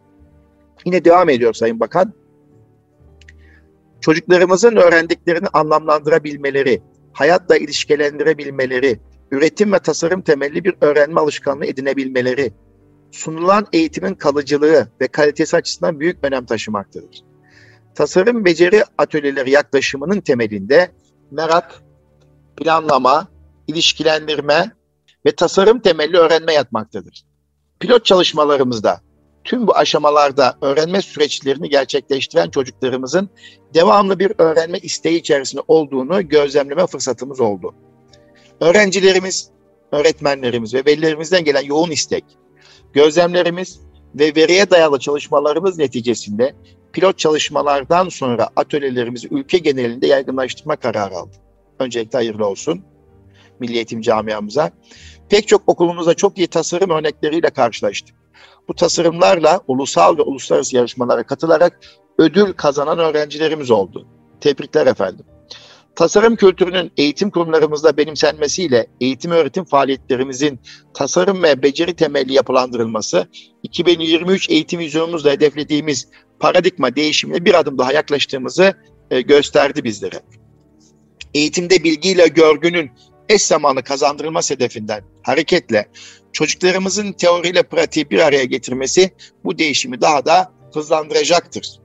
Yine 0.85 1.05
devam 1.05 1.29
ediyor 1.29 1.53
Sayın 1.53 1.79
Bakan. 1.79 2.13
Çocuklarımızın 4.01 4.75
öğrendiklerini 4.75 5.47
anlamlandırabilmeleri, 5.53 6.81
hayatla 7.13 7.57
ilişkilendirebilmeleri, 7.57 8.99
üretim 9.31 9.73
ve 9.73 9.79
tasarım 9.79 10.21
temelli 10.21 10.63
bir 10.63 10.75
öğrenme 10.81 11.21
alışkanlığı 11.21 11.65
edinebilmeleri, 11.65 12.53
sunulan 13.15 13.67
eğitimin 13.73 14.13
kalıcılığı 14.13 14.87
ve 15.01 15.07
kalitesi 15.07 15.57
açısından 15.57 15.99
büyük 15.99 16.23
önem 16.23 16.45
taşımaktadır. 16.45 17.23
Tasarım 17.95 18.45
beceri 18.45 18.83
atölyeleri 18.97 19.51
yaklaşımının 19.51 20.21
temelinde 20.21 20.91
merak, 21.31 21.83
planlama, 22.57 23.27
ilişkilendirme 23.67 24.71
ve 25.25 25.31
tasarım 25.31 25.79
temelli 25.79 26.17
öğrenme 26.17 26.53
yatmaktadır. 26.53 27.23
Pilot 27.79 28.05
çalışmalarımızda 28.05 29.01
tüm 29.43 29.67
bu 29.67 29.75
aşamalarda 29.75 30.57
öğrenme 30.61 31.01
süreçlerini 31.01 31.69
gerçekleştiren 31.69 32.49
çocuklarımızın 32.49 33.29
devamlı 33.73 34.19
bir 34.19 34.31
öğrenme 34.37 34.77
isteği 34.77 35.19
içerisinde 35.19 35.61
olduğunu 35.67 36.29
gözlemleme 36.29 36.87
fırsatımız 36.87 37.39
oldu. 37.39 37.75
Öğrencilerimiz, 38.61 39.49
öğretmenlerimiz 39.91 40.73
ve 40.73 40.83
velilerimizden 40.85 41.43
gelen 41.43 41.61
yoğun 41.61 41.91
istek, 41.91 42.23
gözlemlerimiz 42.95 43.79
ve 44.15 44.35
veriye 44.35 44.69
dayalı 44.69 44.99
çalışmalarımız 44.99 45.77
neticesinde 45.77 46.55
pilot 46.93 47.17
çalışmalardan 47.17 48.09
sonra 48.09 48.49
atölyelerimizi 48.55 49.27
ülke 49.31 49.57
genelinde 49.57 50.07
yaygınlaştırma 50.07 50.75
kararı 50.75 51.15
aldık. 51.15 51.41
Öncelikle 51.79 52.17
hayırlı 52.17 52.47
olsun 52.47 52.83
Milli 53.59 53.75
Eğitim 53.75 54.01
camiamıza. 54.01 54.71
Pek 55.29 55.47
çok 55.47 55.61
okulumuzda 55.67 56.13
çok 56.13 56.37
iyi 56.37 56.47
tasarım 56.47 56.89
örnekleriyle 56.89 57.49
karşılaştık. 57.49 58.15
Bu 58.67 58.73
tasarımlarla 58.73 59.61
ulusal 59.67 60.17
ve 60.17 60.21
uluslararası 60.21 60.75
yarışmalara 60.75 61.23
katılarak 61.23 61.79
ödül 62.17 62.53
kazanan 62.53 62.99
öğrencilerimiz 62.99 63.71
oldu. 63.71 64.07
Tebrikler 64.41 64.87
efendim. 64.87 65.25
Tasarım 65.95 66.35
kültürünün 66.35 66.91
eğitim 66.97 67.29
kurumlarımızda 67.29 67.97
benimsenmesiyle 67.97 68.87
eğitim 69.01 69.31
öğretim 69.31 69.65
faaliyetlerimizin 69.65 70.59
tasarım 70.93 71.43
ve 71.43 71.63
beceri 71.63 71.93
temelli 71.93 72.33
yapılandırılması 72.33 73.27
2023 73.63 74.49
eğitim 74.49 74.79
vizyonumuzda 74.79 75.31
hedeflediğimiz 75.31 76.07
paradigma 76.39 76.95
değişimine 76.95 77.45
bir 77.45 77.53
adım 77.53 77.77
daha 77.77 77.93
yaklaştığımızı 77.93 78.73
e, 79.11 79.21
gösterdi 79.21 79.83
bizlere. 79.83 80.21
Eğitimde 81.33 81.83
bilgiyle 81.83 82.27
görgünün 82.27 82.91
eş 83.29 83.41
zamanlı 83.41 83.83
kazandırılması 83.83 84.53
hedefinden 84.53 85.03
hareketle 85.23 85.89
çocuklarımızın 86.33 87.13
teoriyle 87.13 87.63
pratiği 87.63 88.09
bir 88.09 88.19
araya 88.19 88.43
getirmesi 88.43 89.11
bu 89.43 89.57
değişimi 89.57 90.01
daha 90.01 90.25
da 90.25 90.53
hızlandıracaktır. 90.73 91.79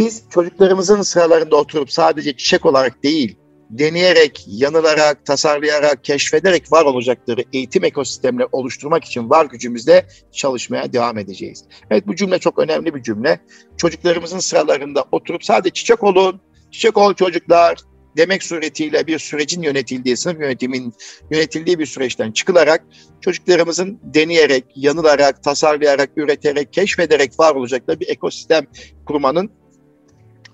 Biz 0.00 0.22
çocuklarımızın 0.30 1.02
sıralarında 1.02 1.56
oturup 1.56 1.92
sadece 1.92 2.36
çiçek 2.36 2.66
olarak 2.66 3.02
değil, 3.02 3.36
deneyerek, 3.70 4.44
yanılarak, 4.46 5.26
tasarlayarak, 5.26 6.04
keşfederek 6.04 6.72
var 6.72 6.84
olacakları 6.84 7.44
eğitim 7.52 7.84
ekosistemleri 7.84 8.48
oluşturmak 8.52 9.04
için 9.04 9.30
var 9.30 9.44
gücümüzle 9.44 10.06
çalışmaya 10.32 10.92
devam 10.92 11.18
edeceğiz. 11.18 11.64
Evet 11.90 12.06
bu 12.06 12.16
cümle 12.16 12.38
çok 12.38 12.58
önemli 12.58 12.94
bir 12.94 13.02
cümle. 13.02 13.40
Çocuklarımızın 13.76 14.38
sıralarında 14.38 15.04
oturup 15.12 15.44
sadece 15.44 15.72
çiçek 15.72 16.04
olun, 16.04 16.40
çiçek 16.70 16.96
ol 16.96 17.14
çocuklar, 17.14 17.78
demek 18.16 18.42
suretiyle 18.42 19.06
bir 19.06 19.18
sürecin 19.18 19.62
yönetildiği, 19.62 20.16
sınıf 20.16 20.40
yönetimin 20.40 20.94
yönetildiği 21.30 21.78
bir 21.78 21.86
süreçten 21.86 22.32
çıkılarak 22.32 22.84
çocuklarımızın 23.20 24.00
deneyerek, 24.02 24.64
yanılarak, 24.76 25.42
tasarlayarak, 25.42 26.10
üreterek, 26.16 26.72
keşfederek 26.72 27.40
var 27.40 27.54
olacakları 27.54 28.00
bir 28.00 28.08
ekosistem 28.08 28.66
kurmanın 29.06 29.59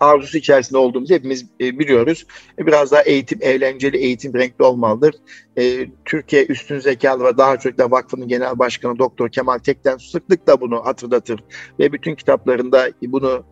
arzusu 0.00 0.38
içerisinde 0.38 0.78
olduğumuzu 0.78 1.14
hepimiz 1.14 1.46
e, 1.60 1.78
biliyoruz. 1.78 2.26
E, 2.58 2.66
biraz 2.66 2.92
daha 2.92 3.02
eğitim, 3.02 3.38
eğlenceli, 3.42 3.96
eğitim 3.96 4.34
renkli 4.34 4.64
olmalıdır. 4.64 5.14
E, 5.58 5.86
Türkiye 6.04 6.46
Üstün 6.46 6.78
Zekalı 6.78 7.24
ve 7.24 7.38
Daha 7.38 7.56
Çocuklar 7.56 7.90
Vakfı'nın 7.90 8.28
Genel 8.28 8.58
Başkanı 8.58 8.98
Doktor 8.98 9.28
Kemal 9.28 9.58
Tekten 9.58 9.96
sıklıkla 9.96 10.60
bunu 10.60 10.86
hatırlatır 10.86 11.44
ve 11.78 11.92
bütün 11.92 12.14
kitaplarında 12.14 12.88
bunu 13.02 13.44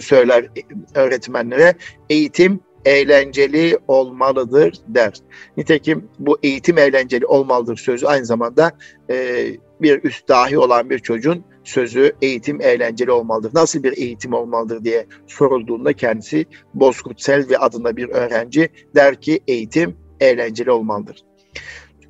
söyler 0.00 0.48
öğretmenlere. 0.94 1.74
Eğitim 2.10 2.60
eğlenceli 2.84 3.78
olmalıdır 3.88 4.74
der. 4.88 5.12
Nitekim 5.56 6.08
bu 6.18 6.38
eğitim 6.42 6.78
eğlenceli 6.78 7.26
olmalıdır 7.26 7.76
sözü 7.76 8.06
aynı 8.06 8.24
zamanda 8.24 8.72
bir 9.80 10.04
üst 10.04 10.28
dahi 10.28 10.58
olan 10.58 10.90
bir 10.90 10.98
çocuğun 10.98 11.44
sözü 11.64 12.12
eğitim 12.22 12.60
eğlenceli 12.60 13.10
olmalıdır. 13.10 13.50
Nasıl 13.54 13.82
bir 13.82 13.96
eğitim 13.96 14.32
olmalıdır 14.32 14.84
diye 14.84 15.06
sorulduğunda 15.26 15.92
kendisi 15.92 16.46
Bozkurt 16.74 17.20
Selvi 17.20 17.58
adında 17.58 17.96
bir 17.96 18.08
öğrenci 18.08 18.68
der 18.94 19.20
ki 19.20 19.40
eğitim 19.48 19.96
eğlenceli 20.20 20.70
olmalıdır. 20.70 21.24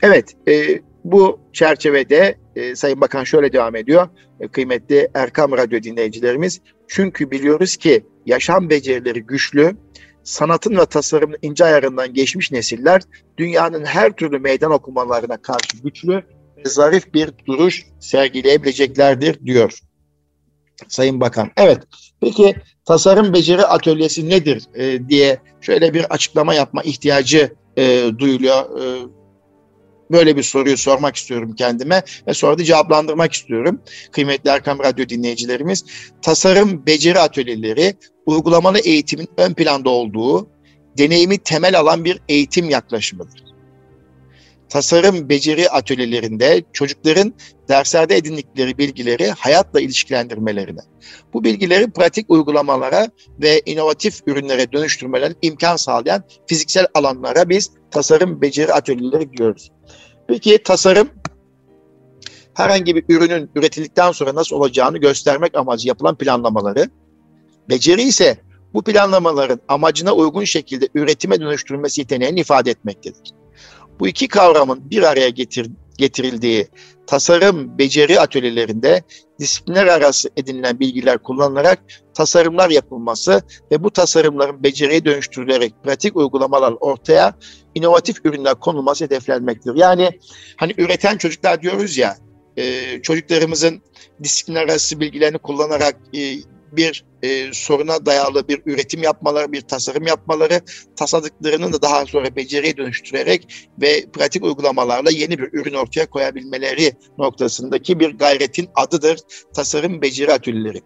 Evet 0.03 0.37
e, 0.49 0.81
bu 1.05 1.41
çerçevede 1.53 2.39
e, 2.57 2.77
Sayın 2.77 3.01
Bakan 3.01 3.25
şöyle 3.25 3.53
devam 3.53 3.77
ediyor. 3.77 4.09
E, 4.41 4.49
kıymetli 4.49 5.09
Erkam 5.15 5.53
Radyo 5.53 5.83
dinleyicilerimiz 5.83 6.61
çünkü 6.89 7.31
biliyoruz 7.31 7.77
ki 7.77 8.07
yaşam 8.27 8.71
becerileri 8.71 9.23
güçlü, 9.23 9.77
sanatın 10.25 10.77
ve 10.77 10.87
tasarımın 10.87 11.39
ince 11.43 11.65
ayarından 11.65 12.15
geçmiş 12.15 12.53
nesiller 12.53 13.03
dünyanın 13.39 13.85
her 13.85 14.13
türlü 14.13 14.39
meydan 14.39 14.73
okumalarına 14.73 15.37
karşı 15.37 15.83
güçlü 15.83 16.23
zarif 16.69 17.15
bir 17.15 17.31
duruş 17.47 17.87
sergileyebileceklerdir 18.01 19.47
diyor 19.47 19.79
Sayın 20.89 21.21
Bakan. 21.21 21.51
Evet, 21.57 21.79
peki 22.21 22.55
tasarım 22.85 23.33
beceri 23.33 23.63
atölyesi 23.63 24.29
nedir 24.29 24.63
e, 24.75 25.09
diye 25.09 25.39
şöyle 25.61 25.95
bir 25.95 26.05
açıklama 26.05 26.55
yapma 26.55 26.83
ihtiyacı 26.83 27.53
e, 27.77 28.05
duyuluyor. 28.19 28.81
E, 28.81 29.07
Böyle 30.13 30.37
bir 30.37 30.43
soruyu 30.43 30.77
sormak 30.77 31.17
istiyorum 31.17 31.55
kendime 31.55 32.03
ve 32.27 32.35
sonra 32.35 32.59
da 32.59 32.65
cevaplandırmak 32.65 33.33
istiyorum. 33.33 33.81
Kıymetli 34.13 34.51
Erkam 34.51 34.79
Radyo 34.79 35.09
dinleyicilerimiz, 35.09 35.85
tasarım 36.23 36.87
beceri 36.87 37.19
atölyeleri 37.19 37.95
uygulamalı 38.27 38.79
eğitimin 38.79 39.29
ön 39.37 39.55
planda 39.55 39.91
olduğu, 39.91 40.49
deneyimi 40.99 41.39
temel 41.39 41.79
alan 41.79 42.05
bir 42.05 42.21
eğitim 42.29 42.71
yaklaşımıdır. 42.71 43.52
Tasarım 44.73 45.29
beceri 45.29 45.71
atölyelerinde 45.71 46.63
çocukların 46.73 47.35
derslerde 47.69 48.17
edindikleri 48.17 48.79
bilgileri 48.79 49.31
hayatla 49.31 49.81
ilişkilendirmelerine, 49.81 50.81
bu 51.33 51.45
bilgileri 51.45 51.91
pratik 51.91 52.31
uygulamalara 52.31 53.09
ve 53.43 53.63
inovatif 53.67 54.21
ürünlere 54.27 54.73
dönüştürmelerine 54.73 55.37
imkan 55.43 55.77
sağlayan 55.77 56.23
fiziksel 56.47 56.87
alanlara 56.95 57.49
biz 57.49 57.71
tasarım 57.91 58.43
beceri 58.43 58.73
atölyeleri 58.73 59.33
diyoruz. 59.33 59.71
Peki 60.29 60.63
tasarım 60.63 61.09
herhangi 62.55 62.97
bir 62.97 63.05
ürünün 63.09 63.51
üretildikten 63.55 64.13
sonra 64.13 64.35
nasıl 64.35 64.57
olacağını 64.57 64.99
göstermek 64.99 65.57
amacı 65.57 65.89
yapılan 65.89 66.19
planlamaları, 66.19 66.91
beceri 67.69 68.03
ise 68.03 68.37
bu 68.75 68.83
planlamaların 68.83 69.61
amacına 69.69 70.13
uygun 70.15 70.45
şekilde 70.45 70.89
üretime 70.95 71.41
dönüştürülmesi 71.41 72.01
yeteneğini 72.01 72.41
ifade 72.41 72.71
etmektedir. 72.71 73.42
Bu 74.03 74.09
iki 74.09 74.29
kavramın 74.29 74.91
bir 74.91 75.03
araya 75.03 75.29
getir, 75.29 75.71
getirildiği 75.99 76.69
tasarım 77.07 77.79
beceri 77.79 78.21
atölyelerinde 78.21 79.03
disiplinler 79.39 79.87
arası 79.87 80.31
edinilen 80.37 80.81
bilgiler 80.81 81.19
kullanılarak 81.19 81.79
tasarımlar 82.15 82.71
yapılması 82.71 83.43
ve 83.73 83.85
bu 83.85 83.91
tasarımların 83.91 84.63
beceriye 84.63 85.05
dönüştürülerek 85.05 85.75
pratik 85.85 86.17
uygulamalar 86.17 86.75
ortaya 86.81 87.35
inovatif 87.75 88.17
ürünler 88.25 88.55
konulması 88.55 89.05
hedeflenmektedir. 89.05 89.77
Yani 89.77 90.11
hani 90.57 90.75
üreten 90.79 91.17
çocuklar 91.17 91.63
diyoruz 91.63 91.99
ya 91.99 92.17
çocuklarımızın 93.03 93.83
disiplinler 94.23 94.63
arası 94.63 95.01
bilgilerini 95.01 95.39
kullanarak 95.39 95.97
bir 96.73 97.05
e, 97.23 97.53
soruna 97.53 98.07
dayalı 98.07 98.49
bir 98.49 98.63
üretim 98.67 99.03
yapmaları, 99.03 99.53
bir 99.53 99.61
tasarım 99.61 100.07
yapmaları, 100.07 100.61
tasadıklarını 100.97 101.73
da 101.73 101.83
daha 101.83 102.07
sonra 102.07 102.37
beceriye 102.37 102.77
dönüştürerek 102.77 103.69
ve 103.81 104.07
pratik 104.13 104.45
uygulamalarla 104.45 105.11
yeni 105.11 105.39
bir 105.39 105.49
ürün 105.53 105.75
ortaya 105.75 106.11
koyabilmeleri 106.11 106.93
noktasındaki 107.19 108.01
bir 108.01 108.11
gayretin 108.11 108.69
adıdır 108.75 109.19
tasarım 109.55 110.03
beceri 110.03 110.33
atölyeleri. 110.33 110.83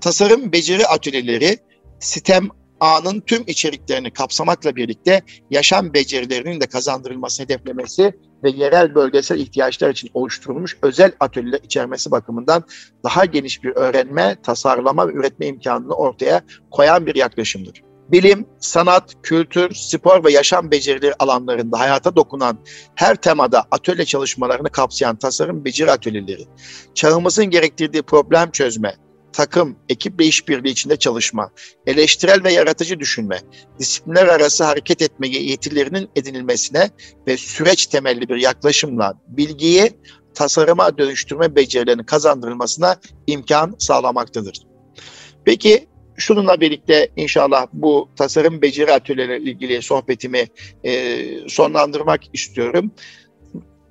Tasarım 0.00 0.52
beceri 0.52 0.86
atölyeleri 0.86 1.58
sistem 2.00 2.48
A'nın 2.80 3.20
tüm 3.20 3.44
içeriklerini 3.46 4.10
kapsamakla 4.10 4.76
birlikte 4.76 5.22
yaşam 5.50 5.94
becerilerinin 5.94 6.60
de 6.60 6.66
kazandırılması 6.66 7.42
hedeflemesi 7.42 8.12
ve 8.44 8.50
yerel 8.50 8.94
bölgesel 8.94 9.38
ihtiyaçlar 9.38 9.90
için 9.90 10.10
oluşturulmuş 10.14 10.78
özel 10.82 11.12
atölyeler 11.20 11.60
içermesi 11.62 12.10
bakımından 12.10 12.64
daha 13.04 13.24
geniş 13.24 13.64
bir 13.64 13.76
öğrenme, 13.76 14.36
tasarlama 14.42 15.08
ve 15.08 15.12
üretme 15.12 15.46
imkanını 15.46 15.94
ortaya 15.94 16.42
koyan 16.70 17.06
bir 17.06 17.14
yaklaşımdır. 17.14 17.82
Bilim, 18.08 18.46
sanat, 18.58 19.14
kültür, 19.22 19.74
spor 19.74 20.24
ve 20.24 20.32
yaşam 20.32 20.70
becerileri 20.70 21.14
alanlarında 21.18 21.78
hayata 21.78 22.16
dokunan 22.16 22.58
her 22.94 23.16
temada 23.16 23.64
atölye 23.70 24.04
çalışmalarını 24.04 24.68
kapsayan 24.68 25.16
tasarım 25.16 25.64
beceri 25.64 25.90
atölyeleri, 25.90 26.44
çağımızın 26.94 27.46
gerektirdiği 27.46 28.02
problem 28.02 28.50
çözme, 28.50 28.94
takım, 29.32 29.76
ekip 29.88 30.20
ve 30.20 30.24
işbirliği 30.24 30.70
içinde 30.70 30.96
çalışma, 30.96 31.50
eleştirel 31.86 32.44
ve 32.44 32.52
yaratıcı 32.52 33.00
düşünme, 33.00 33.40
disiplinler 33.78 34.26
arası 34.26 34.64
hareket 34.64 35.02
etme 35.02 35.28
yetilerinin 35.28 36.08
edinilmesine 36.16 36.90
ve 37.26 37.36
süreç 37.36 37.86
temelli 37.86 38.28
bir 38.28 38.36
yaklaşımla 38.36 39.14
bilgiyi 39.28 39.92
tasarıma 40.34 40.98
dönüştürme 40.98 41.56
becerilerinin 41.56 42.02
kazandırılmasına 42.02 42.96
imkan 43.26 43.74
sağlamaktadır. 43.78 44.66
Peki 45.44 45.86
şununla 46.16 46.60
birlikte 46.60 47.08
inşallah 47.16 47.66
bu 47.72 48.08
tasarım 48.16 48.62
beceri 48.62 48.92
atölyeleriyle 48.92 49.50
ilgili 49.50 49.82
sohbetimi 49.82 50.46
e, 50.84 51.24
sonlandırmak 51.48 52.20
istiyorum. 52.32 52.92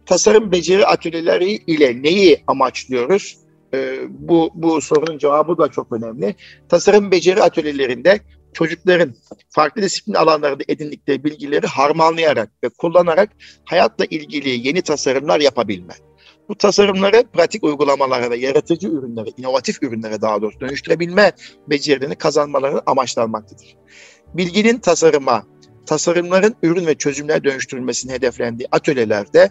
Tasarım 0.06 0.52
beceri 0.52 0.86
atölyeleri 0.86 1.52
ile 1.52 2.02
neyi 2.02 2.44
amaçlıyoruz? 2.48 3.38
E, 3.74 4.00
bu, 4.10 4.50
bu 4.54 4.82
sorunun 4.82 5.18
cevabı 5.18 5.58
da 5.58 5.68
çok 5.68 5.92
önemli. 5.92 6.36
Tasarım 6.70 7.12
beceri 7.12 7.44
atölyelerinde 7.44 8.20
çocukların 8.54 9.16
farklı 9.50 9.82
disiplin 9.82 10.14
alanlarında 10.14 10.64
edindikleri 10.68 11.24
bilgileri 11.24 11.68
harmanlayarak 11.68 12.50
ve 12.64 12.70
kullanarak 12.70 13.30
hayatla 13.66 14.06
ilgili 14.06 14.68
yeni 14.68 14.82
tasarımlar 14.82 15.40
yapabilme. 15.40 15.94
Bu 16.50 16.56
tasarımları 16.56 17.24
pratik 17.34 17.64
uygulamalara 17.64 18.30
ve 18.30 18.38
yaratıcı 18.38 18.88
ürünlere, 18.88 19.30
inovatif 19.38 19.84
ürünlere 19.84 20.22
daha 20.22 20.42
doğrusu 20.42 20.60
dönüştürebilme 20.60 21.32
becerilerini 21.68 22.16
kazanmaları 22.16 22.82
amaçlanmaktadır. 22.86 23.76
Bilginin 24.34 24.80
tasarıma, 24.80 25.44
tasarımların 25.86 26.56
ürün 26.64 26.88
ve 26.88 26.96
çözümler 26.96 27.44
dönüştürülmesini 27.44 28.12
hedeflendiği 28.12 28.68
atölyelerde 28.72 29.50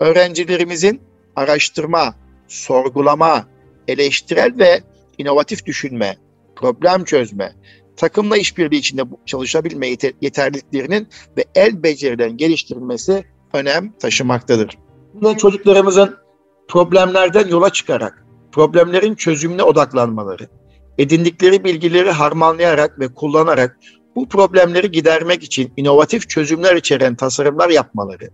öğrencilerimizin 0.00 1.00
araştırma, 1.36 2.14
sorgulama, 2.48 3.46
eleştirel 3.88 4.52
ve 4.58 4.80
inovatif 5.18 5.66
düşünme, 5.66 6.16
problem 6.56 7.04
çözme, 7.04 7.52
takımla 7.96 8.36
işbirliği 8.36 8.78
içinde 8.78 9.02
çalışabilme 9.26 9.88
yeterliliklerinin 10.20 11.08
ve 11.36 11.44
el 11.54 11.82
becerilerin 11.82 12.36
geliştirilmesi 12.36 13.24
önem 13.52 13.92
taşımaktadır. 13.92 14.78
Yine 15.14 15.36
çocuklarımızın 15.36 16.16
problemlerden 16.68 17.48
yola 17.48 17.70
çıkarak 17.70 18.24
problemlerin 18.52 19.14
çözümüne 19.14 19.62
odaklanmaları, 19.62 20.48
edindikleri 20.98 21.64
bilgileri 21.64 22.10
harmanlayarak 22.10 23.00
ve 23.00 23.14
kullanarak 23.14 23.78
bu 24.16 24.28
problemleri 24.28 24.90
gidermek 24.90 25.42
için 25.42 25.72
inovatif 25.76 26.28
çözümler 26.28 26.76
içeren 26.76 27.14
tasarımlar 27.14 27.68
yapmaları, 27.68 28.30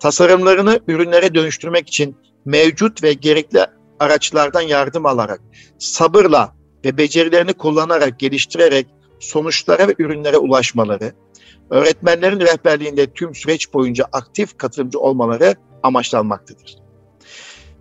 tasarımlarını 0.00 0.80
ürünlere 0.88 1.34
dönüştürmek 1.34 1.88
için 1.88 2.16
mevcut 2.44 3.02
ve 3.02 3.12
gerekli 3.12 3.60
araçlardan 4.00 4.60
yardım 4.60 5.06
alarak, 5.06 5.40
sabırla 5.78 6.54
ve 6.84 6.98
becerilerini 6.98 7.52
kullanarak, 7.52 8.18
geliştirerek 8.18 8.86
sonuçlara 9.20 9.88
ve 9.88 9.94
ürünlere 9.98 10.38
ulaşmaları, 10.38 11.12
öğretmenlerin 11.70 12.40
rehberliğinde 12.40 13.06
tüm 13.06 13.34
süreç 13.34 13.74
boyunca 13.74 14.04
aktif 14.12 14.58
katılımcı 14.58 15.00
olmaları 15.00 15.54
amaçlanmaktadır. 15.82 16.78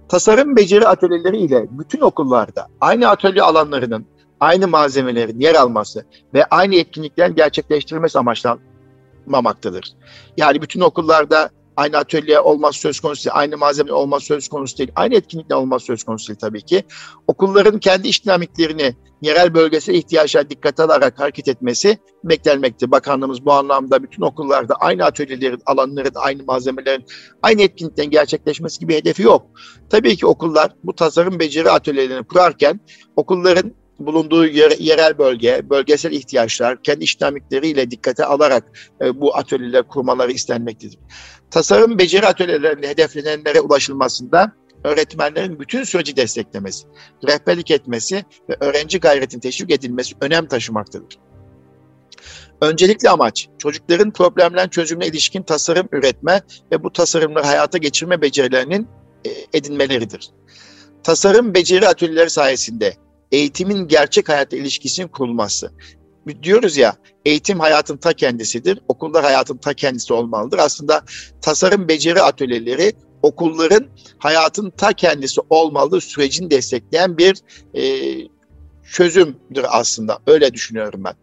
Tasarım 0.09 0.55
beceri 0.55 0.87
atölyeleri 0.87 1.37
ile 1.37 1.67
bütün 1.71 2.01
okullarda 2.01 2.67
aynı 2.81 3.09
atölye 3.09 3.41
alanlarının, 3.41 4.05
aynı 4.39 4.67
malzemelerin 4.67 5.39
yer 5.39 5.55
alması 5.55 6.05
ve 6.33 6.45
aynı 6.45 6.75
etkinliklerin 6.75 7.35
gerçekleştirilmesi 7.35 8.19
amaçlanmamaktadır. 8.19 9.93
Yani 10.37 10.61
bütün 10.61 10.81
okullarda 10.81 11.49
aynı 11.77 11.97
atölye 11.97 12.39
olmaz 12.39 12.75
söz 12.75 12.99
konusu 12.99 13.25
değil, 13.25 13.33
aynı 13.37 13.57
malzeme 13.57 13.93
olmaz 13.93 14.23
söz 14.23 14.47
konusu 14.47 14.77
değil, 14.77 14.91
aynı 14.95 15.15
etkinlikle 15.15 15.55
olmaz 15.55 15.83
söz 15.83 16.03
konusu 16.03 16.27
değil 16.27 16.39
tabii 16.39 16.61
ki. 16.61 16.83
Okulların 17.27 17.79
kendi 17.79 18.07
iş 18.07 18.25
dinamiklerini 18.25 18.95
yerel 19.21 19.53
bölgesel 19.53 19.93
ihtiyaçlar 19.93 20.49
dikkate 20.49 20.83
alarak 20.83 21.19
hareket 21.19 21.47
etmesi 21.47 21.97
beklenmekte. 22.23 22.91
Bakanlığımız 22.91 23.45
bu 23.45 23.53
anlamda 23.53 24.03
bütün 24.03 24.21
okullarda 24.21 24.75
aynı 24.75 25.05
atölyelerin, 25.05 25.61
alanların, 25.65 26.15
aynı 26.15 26.43
malzemelerin, 26.43 27.05
aynı 27.41 27.61
etkinliklerin 27.61 28.09
gerçekleşmesi 28.09 28.79
gibi 28.79 28.95
hedefi 28.95 29.23
yok. 29.23 29.45
Tabii 29.89 30.15
ki 30.15 30.25
okullar 30.25 30.71
bu 30.83 30.95
tasarım 30.95 31.39
beceri 31.39 31.71
atölyelerini 31.71 32.27
kurarken 32.27 32.79
okulların 33.15 33.73
bulunduğu 33.99 34.45
yerel 34.45 35.17
bölge, 35.17 35.61
bölgesel 35.69 36.11
ihtiyaçlar, 36.11 36.83
kendi 36.83 37.03
iş 37.03 37.21
dinamikleriyle 37.21 37.91
dikkate 37.91 38.25
alarak 38.25 38.63
e, 39.01 39.21
bu 39.21 39.37
atölyeler 39.37 39.83
kurmaları 39.83 40.31
istenmektedir. 40.31 40.99
Tasarım 41.51 41.99
beceri 41.99 42.27
atölyelerinde 42.27 42.89
hedeflenenlere 42.89 43.61
ulaşılmasında 43.61 44.51
öğretmenlerin 44.83 45.59
bütün 45.59 45.83
süreci 45.83 46.15
desteklemesi, 46.15 46.87
rehberlik 47.27 47.71
etmesi 47.71 48.25
ve 48.49 48.55
öğrenci 48.59 48.99
gayretin 48.99 49.39
teşvik 49.39 49.71
edilmesi 49.71 50.15
önem 50.21 50.47
taşımaktadır. 50.47 51.19
Öncelikli 52.61 53.09
amaç 53.09 53.49
çocukların 53.57 54.11
problemler 54.11 54.69
çözümüne 54.69 55.07
ilişkin 55.07 55.43
tasarım 55.43 55.87
üretme 55.91 56.41
ve 56.71 56.83
bu 56.83 56.93
tasarımları 56.93 57.45
hayata 57.45 57.77
geçirme 57.77 58.21
becerilerinin 58.21 58.87
e, 59.25 59.29
edinmeleridir. 59.53 60.29
Tasarım 61.03 61.53
beceri 61.53 61.87
atölyeleri 61.87 62.29
sayesinde 62.29 62.93
eğitimin 63.31 63.87
gerçek 63.87 64.29
hayata 64.29 64.57
ilişkisinin 64.57 65.07
kurulması. 65.07 65.71
Diyoruz 66.43 66.77
ya 66.77 66.95
eğitim 67.25 67.59
hayatın 67.59 67.97
ta 67.97 68.13
kendisidir, 68.13 68.79
okullar 68.87 69.23
hayatın 69.23 69.57
ta 69.57 69.73
kendisi 69.73 70.13
olmalıdır. 70.13 70.57
Aslında 70.57 71.03
tasarım 71.41 71.87
beceri 71.87 72.21
atölyeleri 72.21 72.93
okulların 73.21 73.85
hayatın 74.17 74.69
ta 74.69 74.93
kendisi 74.93 75.41
olmalı 75.49 76.01
sürecini 76.01 76.51
destekleyen 76.51 77.17
bir 77.17 77.37
e, 77.73 77.83
çözümdür 78.91 79.65
aslında. 79.67 80.19
Öyle 80.27 80.53
düşünüyorum 80.53 81.03
ben. 81.03 81.13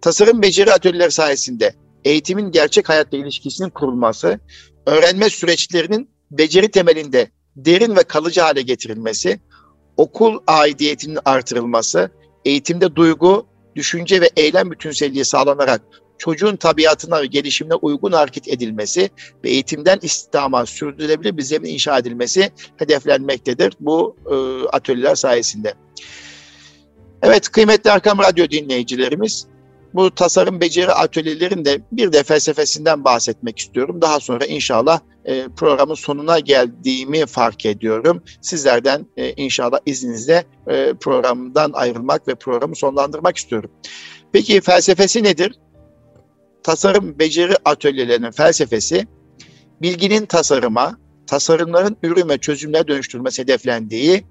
Tasarım 0.00 0.42
beceri 0.42 0.72
atölyeleri 0.72 1.10
sayesinde 1.10 1.74
eğitimin 2.04 2.50
gerçek 2.50 2.88
hayatla 2.88 3.18
ilişkisinin 3.18 3.70
kurulması, 3.70 4.40
öğrenme 4.86 5.30
süreçlerinin 5.30 6.10
beceri 6.30 6.70
temelinde 6.70 7.30
derin 7.56 7.96
ve 7.96 8.02
kalıcı 8.02 8.40
hale 8.40 8.62
getirilmesi, 8.62 9.40
okul 9.96 10.38
aidiyetinin 10.46 11.18
artırılması, 11.24 12.10
eğitimde 12.44 12.96
duygu, 12.96 13.46
düşünce 13.76 14.20
ve 14.20 14.30
eylem 14.36 14.70
bütünselliği 14.70 15.24
sağlanarak 15.24 15.82
çocuğun 16.18 16.56
tabiatına 16.56 17.22
ve 17.22 17.26
gelişimine 17.26 17.74
uygun 17.74 18.12
hareket 18.12 18.48
edilmesi 18.48 19.10
ve 19.44 19.50
eğitimden 19.50 19.98
istihdama 20.02 20.66
sürdürülebilir 20.66 21.36
bir 21.36 21.42
zemin 21.42 21.70
inşa 21.70 21.98
edilmesi 21.98 22.50
hedeflenmektedir 22.76 23.72
bu 23.80 24.16
e, 24.30 24.68
atölyeler 24.68 25.14
sayesinde. 25.14 25.74
Evet 27.22 27.48
kıymetli 27.48 27.90
Arkam 27.90 28.18
Radyo 28.18 28.50
dinleyicilerimiz 28.50 29.46
bu 29.94 30.10
tasarım 30.10 30.60
beceri 30.60 30.92
atölyelerinde 30.92 31.80
bir 31.92 32.12
de 32.12 32.22
felsefesinden 32.22 33.04
bahsetmek 33.04 33.58
istiyorum. 33.58 34.02
Daha 34.02 34.20
sonra 34.20 34.46
inşallah 34.46 35.00
e, 35.26 35.48
programın 35.56 35.94
sonuna 35.94 36.38
geldiğimi 36.38 37.26
fark 37.26 37.66
ediyorum. 37.66 38.22
Sizlerden 38.40 39.06
e, 39.16 39.32
inşallah 39.32 39.78
izninizle 39.86 40.44
e, 40.66 40.94
programdan 41.00 41.70
ayrılmak 41.72 42.28
ve 42.28 42.34
programı 42.34 42.76
sonlandırmak 42.76 43.36
istiyorum. 43.36 43.70
Peki 44.32 44.60
felsefesi 44.60 45.22
nedir? 45.22 45.58
Tasarım 46.62 47.18
beceri 47.18 47.54
atölyelerinin 47.64 48.30
felsefesi 48.30 49.06
bilginin 49.82 50.26
tasarıma, 50.26 50.98
tasarımların 51.26 51.96
ürün 52.02 52.28
ve 52.28 52.38
çözümler 52.38 52.88
dönüştürülmesi 52.88 53.42
hedeflendiği 53.42 54.24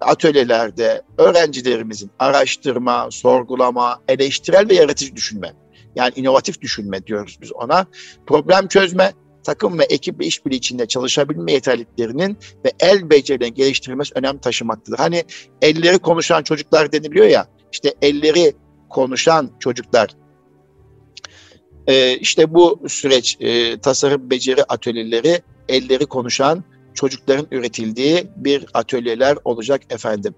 atölyelerde 0.00 1.02
öğrencilerimizin 1.18 2.10
araştırma, 2.18 3.08
sorgulama, 3.10 4.00
eleştirel 4.08 4.68
ve 4.68 4.74
yaratıcı 4.74 5.16
düşünme, 5.16 5.52
yani 5.96 6.12
inovatif 6.16 6.60
düşünme 6.60 7.06
diyoruz 7.06 7.38
biz 7.42 7.52
ona, 7.52 7.86
problem 8.26 8.68
çözme, 8.68 9.12
takım 9.44 9.78
ve 9.78 9.84
ekiple 9.84 10.26
işbirliği 10.26 10.56
içinde 10.56 10.86
çalışabilme 10.86 11.52
yeterliliklerinin 11.52 12.38
ve 12.64 12.72
el 12.80 13.10
becerilerini 13.10 13.54
geliştirilmesi 13.54 14.12
önem 14.14 14.38
taşımaktadır. 14.38 14.98
Hani 14.98 15.24
elleri 15.62 15.98
konuşan 15.98 16.42
çocuklar 16.42 16.92
deniliyor 16.92 17.26
ya, 17.26 17.46
işte 17.72 17.94
elleri 18.02 18.52
konuşan 18.88 19.50
çocuklar. 19.60 20.10
Ee, 21.86 22.16
işte 22.16 22.54
bu 22.54 22.82
süreç 22.88 23.36
e, 23.40 23.80
tasarım 23.80 24.30
beceri 24.30 24.64
atölyeleri 24.64 25.42
elleri 25.68 26.06
konuşan 26.06 26.64
çocukların 26.94 27.46
üretildiği 27.50 28.26
bir 28.36 28.66
atölyeler 28.74 29.38
olacak 29.44 29.82
efendim. 29.90 30.34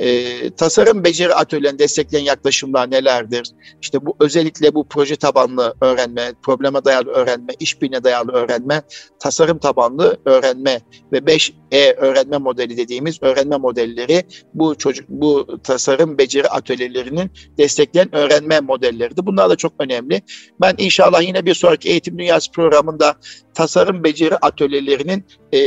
E, 0.00 0.50
tasarım 0.50 1.04
beceri 1.04 1.34
atölyelerini 1.34 1.78
destekleyen 1.78 2.24
yaklaşımlar 2.24 2.90
nelerdir? 2.90 3.46
İşte 3.82 4.06
bu 4.06 4.16
özellikle 4.20 4.74
bu 4.74 4.88
proje 4.88 5.16
tabanlı 5.16 5.74
öğrenme, 5.80 6.32
probleme 6.42 6.84
dayalı 6.84 7.10
öğrenme, 7.10 7.52
işbirliğine 7.60 8.04
dayalı 8.04 8.32
öğrenme, 8.32 8.82
tasarım 9.18 9.58
tabanlı 9.58 10.18
öğrenme 10.24 10.80
ve 11.12 11.18
5E 11.18 11.94
öğrenme 11.96 12.38
modeli 12.38 12.76
dediğimiz 12.76 13.22
öğrenme 13.22 13.56
modelleri 13.56 14.22
bu 14.54 14.74
çocuk 14.74 15.08
bu 15.08 15.58
tasarım 15.64 16.18
beceri 16.18 16.48
atölyelerinin 16.48 17.30
destekleyen 17.58 18.14
öğrenme 18.14 18.60
modelleridir. 18.60 19.26
Bunlar 19.26 19.50
da 19.50 19.56
çok 19.56 19.72
önemli. 19.78 20.22
Ben 20.60 20.74
inşallah 20.78 21.22
yine 21.22 21.46
bir 21.46 21.54
sonraki 21.54 21.88
eğitim 21.88 22.18
dünyası 22.18 22.52
programında 22.52 23.14
tasarım 23.54 24.04
beceri 24.04 24.36
atölyelerinin 24.36 25.24
e, 25.52 25.60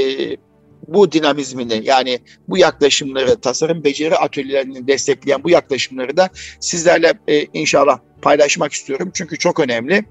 bu 0.87 1.11
dinamizmini 1.11 1.81
yani 1.83 2.19
bu 2.47 2.57
yaklaşımları, 2.57 3.41
tasarım 3.41 3.83
beceri 3.83 4.15
atölyelerini 4.15 4.87
destekleyen 4.87 5.43
bu 5.43 5.49
yaklaşımları 5.49 6.17
da 6.17 6.29
sizlerle 6.59 7.13
e, 7.27 7.45
inşallah 7.53 7.99
paylaşmak 8.21 8.73
istiyorum. 8.73 9.11
Çünkü 9.13 9.37
çok 9.37 9.59
önemli. 9.59 10.05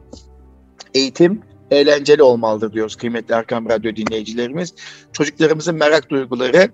Eğitim 0.94 1.42
eğlenceli 1.70 2.22
olmalıdır 2.22 2.72
diyoruz 2.72 2.96
kıymetli 2.96 3.34
Erkam 3.34 3.68
Radyo 3.68 3.96
dinleyicilerimiz. 3.96 4.74
Çocuklarımızın 5.12 5.74
merak 5.74 6.10
duyguları 6.10 6.70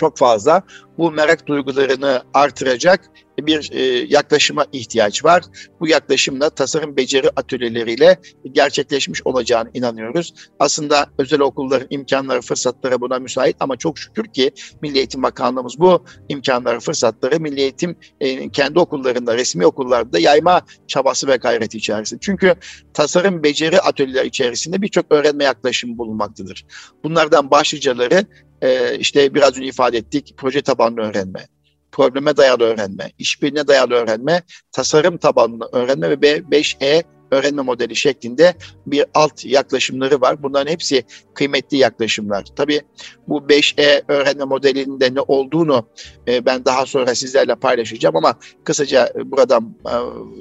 çok 0.00 0.18
fazla. 0.18 0.62
Bu 0.98 1.10
merak 1.12 1.46
duygularını 1.46 2.22
artıracak 2.34 3.00
bir 3.46 3.70
e, 3.72 3.82
yaklaşıma 4.08 4.66
ihtiyaç 4.72 5.24
var. 5.24 5.42
Bu 5.80 5.88
yaklaşımla 5.88 6.50
tasarım 6.50 6.96
beceri 6.96 7.30
atölyeleriyle 7.36 8.20
gerçekleşmiş 8.52 9.26
olacağını 9.26 9.70
inanıyoruz. 9.74 10.34
Aslında 10.58 11.06
özel 11.18 11.40
okulların 11.40 11.86
imkanları, 11.90 12.40
fırsatları 12.40 13.00
buna 13.00 13.18
müsait 13.18 13.56
ama 13.60 13.76
çok 13.76 13.98
şükür 13.98 14.24
ki 14.24 14.50
Milli 14.82 14.98
Eğitim 14.98 15.22
Bakanlığımız 15.22 15.78
bu 15.78 16.04
imkanları, 16.28 16.80
fırsatları 16.80 17.40
Milli 17.40 17.60
Eğitim 17.60 17.96
e, 18.20 18.48
kendi 18.48 18.78
okullarında, 18.78 19.36
resmi 19.36 19.66
okullarda 19.66 20.18
yayma 20.18 20.62
çabası 20.86 21.28
ve 21.28 21.36
gayreti 21.36 21.78
içerisinde. 21.78 22.20
Çünkü 22.22 22.54
tasarım 22.94 23.42
beceri 23.42 23.80
atölyeleri 23.80 24.26
içerisinde 24.26 24.82
birçok 24.82 25.06
öğrenme 25.10 25.44
yaklaşımı 25.44 25.98
bulunmaktadır. 25.98 26.66
Bunlardan 27.04 27.50
başlıcaları 27.50 28.26
e, 28.62 28.98
işte 28.98 29.34
biraz 29.34 29.56
önce 29.56 29.64
ifade 29.68 29.98
ettik 29.98 30.34
proje 30.36 30.62
tabanlı 30.62 31.00
öğrenme, 31.00 31.46
probleme 31.92 32.36
dayalı 32.36 32.64
öğrenme, 32.64 33.10
işbirliğine 33.18 33.68
dayalı 33.68 33.94
öğrenme, 33.94 34.42
tasarım 34.72 35.18
tabanlı 35.18 35.68
öğrenme 35.72 36.10
ve 36.10 36.14
5E 36.14 37.02
öğrenme 37.30 37.62
modeli 37.62 37.96
şeklinde 37.96 38.54
bir 38.86 39.04
alt 39.14 39.44
yaklaşımları 39.44 40.20
var. 40.20 40.42
Bunların 40.42 40.72
hepsi 40.72 41.04
kıymetli 41.34 41.76
yaklaşımlar. 41.76 42.44
Tabii 42.56 42.80
bu 43.28 43.38
5E 43.38 44.02
öğrenme 44.08 44.44
modelinin 44.44 45.14
ne 45.14 45.20
olduğunu 45.20 45.86
e, 46.28 46.46
ben 46.46 46.64
daha 46.64 46.86
sonra 46.86 47.14
sizlerle 47.14 47.54
paylaşacağım 47.54 48.16
ama 48.16 48.38
kısaca 48.64 49.12
buradan 49.24 49.76
e, 49.86 49.94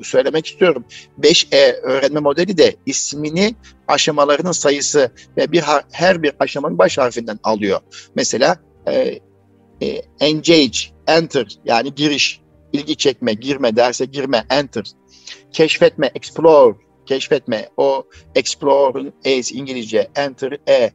söylemek 0.04 0.48
istiyorum. 0.48 0.86
5E 1.22 1.72
öğrenme 1.82 2.20
modeli 2.20 2.58
de 2.58 2.76
ismini 2.86 3.56
aşamalarının 3.88 4.52
sayısı 4.52 5.12
ve 5.38 5.52
bir 5.52 5.64
her 5.92 6.24
bir 6.24 6.32
aşamanın 6.40 6.78
baş 6.78 6.98
harfinden 6.98 7.40
alıyor. 7.44 7.80
Mesela 8.16 8.58
e, 8.88 9.20
e, 9.82 10.02
engage, 10.20 10.80
enter 11.08 11.48
yani 11.66 11.96
giriş, 11.96 12.42
ilgi 12.74 12.96
çekme, 12.96 13.34
girme, 13.34 13.76
derse 13.76 14.06
girme, 14.06 14.46
enter. 14.50 14.84
Keşfetme, 15.52 16.12
explore, 16.16 16.76
keşfetme. 17.06 17.70
O 17.78 18.04
explore'un 18.36 19.14
E'si 19.24 19.56
İngilizce, 19.56 20.10
enter, 20.16 20.58
E. 20.68 20.92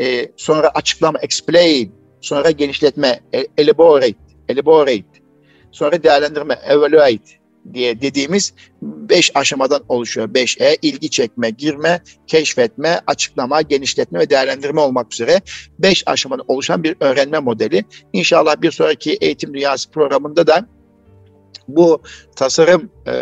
e. 0.00 0.32
Sonra 0.36 0.68
açıklama, 0.68 1.18
explain. 1.18 1.94
Sonra 2.20 2.50
genişletme, 2.50 3.20
e, 3.34 3.46
elaborate, 3.58 4.14
elaborate. 4.48 5.04
Sonra 5.72 6.02
değerlendirme, 6.02 6.58
evaluate 6.68 7.44
diye 7.72 8.00
dediğimiz 8.00 8.54
beş 8.82 9.30
aşamadan 9.34 9.82
oluşuyor. 9.88 10.28
5E 10.28 10.76
ilgi 10.82 11.10
çekme, 11.10 11.50
girme, 11.50 12.02
keşfetme, 12.26 13.00
açıklama, 13.06 13.62
genişletme 13.62 14.18
ve 14.18 14.30
değerlendirme 14.30 14.80
olmak 14.80 15.14
üzere 15.14 15.40
beş 15.78 16.02
aşamadan 16.06 16.44
oluşan 16.48 16.82
bir 16.82 16.96
öğrenme 17.00 17.38
modeli. 17.38 17.84
İnşallah 18.12 18.62
bir 18.62 18.70
sonraki 18.70 19.12
eğitim 19.12 19.54
dünyası 19.54 19.90
programında 19.90 20.46
da 20.46 20.66
bu 21.68 22.02
tasarım 22.36 22.90
e, 23.06 23.12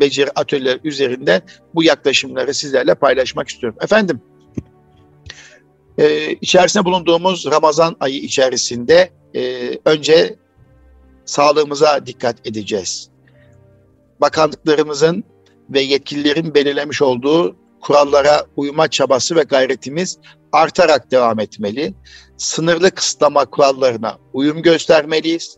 beceri 0.00 0.30
atölyeleri 0.30 0.80
üzerinde 0.84 1.42
bu 1.74 1.82
yaklaşımları 1.82 2.54
sizlerle 2.54 2.94
paylaşmak 2.94 3.48
istiyorum. 3.48 3.78
Efendim, 3.82 4.20
e, 5.98 6.32
içerisinde 6.32 6.84
bulunduğumuz 6.84 7.46
Ramazan 7.50 7.96
ayı 8.00 8.20
içerisinde 8.20 9.10
e, 9.34 9.70
önce 9.84 10.36
sağlığımıza 11.24 12.06
dikkat 12.06 12.46
edeceğiz 12.46 13.12
bakanlıklarımızın 14.22 15.24
ve 15.70 15.80
yetkililerin 15.80 16.54
belirlemiş 16.54 17.02
olduğu 17.02 17.56
kurallara 17.80 18.46
uyma 18.56 18.88
çabası 18.88 19.36
ve 19.36 19.42
gayretimiz 19.42 20.18
artarak 20.52 21.10
devam 21.10 21.40
etmeli. 21.40 21.94
Sınırlı 22.36 22.90
kısıtlama 22.90 23.44
kurallarına 23.44 24.18
uyum 24.32 24.62
göstermeliyiz. 24.62 25.56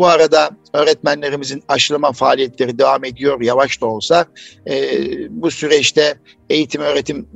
Bu 0.00 0.06
arada 0.06 0.50
öğretmenlerimizin 0.72 1.62
aşılama 1.68 2.12
faaliyetleri 2.12 2.78
devam 2.78 3.04
ediyor 3.04 3.40
yavaş 3.40 3.80
da 3.80 3.86
olsa. 3.86 4.26
E, 4.66 4.92
bu 5.30 5.50
süreçte 5.50 6.14
eğitim 6.50 6.82
öğretim 6.82 7.28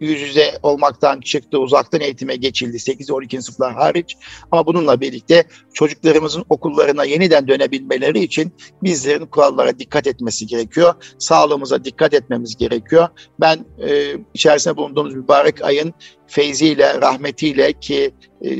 yüz 0.00 0.20
yüze 0.20 0.58
olmaktan 0.62 1.20
çıktı, 1.20 1.58
uzaktan 1.58 2.00
eğitime 2.00 2.36
geçildi 2.36 2.76
8-12 2.76 3.42
sınıflar 3.42 3.74
hariç. 3.74 4.16
Ama 4.50 4.66
bununla 4.66 5.00
birlikte 5.00 5.44
çocuklarımızın 5.72 6.44
okullarına 6.48 7.04
yeniden 7.04 7.48
dönebilmeleri 7.48 8.20
için 8.20 8.52
bizlerin 8.82 9.26
kurallara 9.26 9.78
dikkat 9.78 10.06
etmesi 10.06 10.46
gerekiyor. 10.46 10.94
Sağlığımıza 11.18 11.84
dikkat 11.84 12.14
etmemiz 12.14 12.56
gerekiyor. 12.56 13.08
Ben 13.40 13.64
e, 13.88 14.16
içerisinde 14.34 14.76
bulunduğumuz 14.76 15.14
mübarek 15.14 15.64
ayın 15.64 15.94
feyziyle, 16.26 17.00
rahmetiyle 17.00 17.72
ki 17.72 18.10
e, 18.42 18.50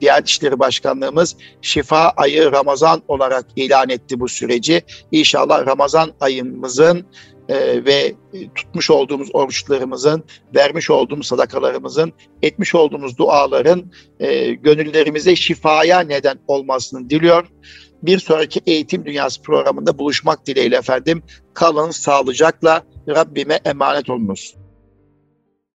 Diyanet 0.00 0.28
İşleri 0.28 0.58
Başkanlığımız 0.58 1.36
şifa 1.62 2.08
ayı 2.16 2.52
Ramazan 2.52 3.02
olarak 3.08 3.46
ilan 3.56 3.88
etti 3.88 4.20
bu 4.20 4.28
süreci. 4.28 4.82
İnşallah 5.12 5.66
Ramazan 5.66 6.12
ayımızın 6.20 7.06
e, 7.50 7.84
ve 7.84 8.14
tutmuş 8.54 8.90
olduğumuz 8.90 9.28
oruçlarımızın, 9.32 10.24
vermiş 10.54 10.90
olduğumuz 10.90 11.26
sadakalarımızın, 11.26 12.12
etmiş 12.42 12.74
olduğumuz 12.74 13.18
duaların 13.18 13.92
e, 14.20 14.54
gönüllerimize 14.54 15.36
şifaya 15.36 16.00
neden 16.00 16.38
olmasını 16.48 17.10
diliyor. 17.10 17.46
Bir 18.02 18.18
sonraki 18.18 18.60
Eğitim 18.66 19.04
Dünyası 19.04 19.42
programında 19.42 19.98
buluşmak 19.98 20.46
dileğiyle 20.46 20.76
efendim. 20.76 21.22
Kalın 21.54 21.90
sağlıcakla 21.90 22.82
Rabbime 23.08 23.60
emanet 23.64 24.10
olunuz. 24.10 24.54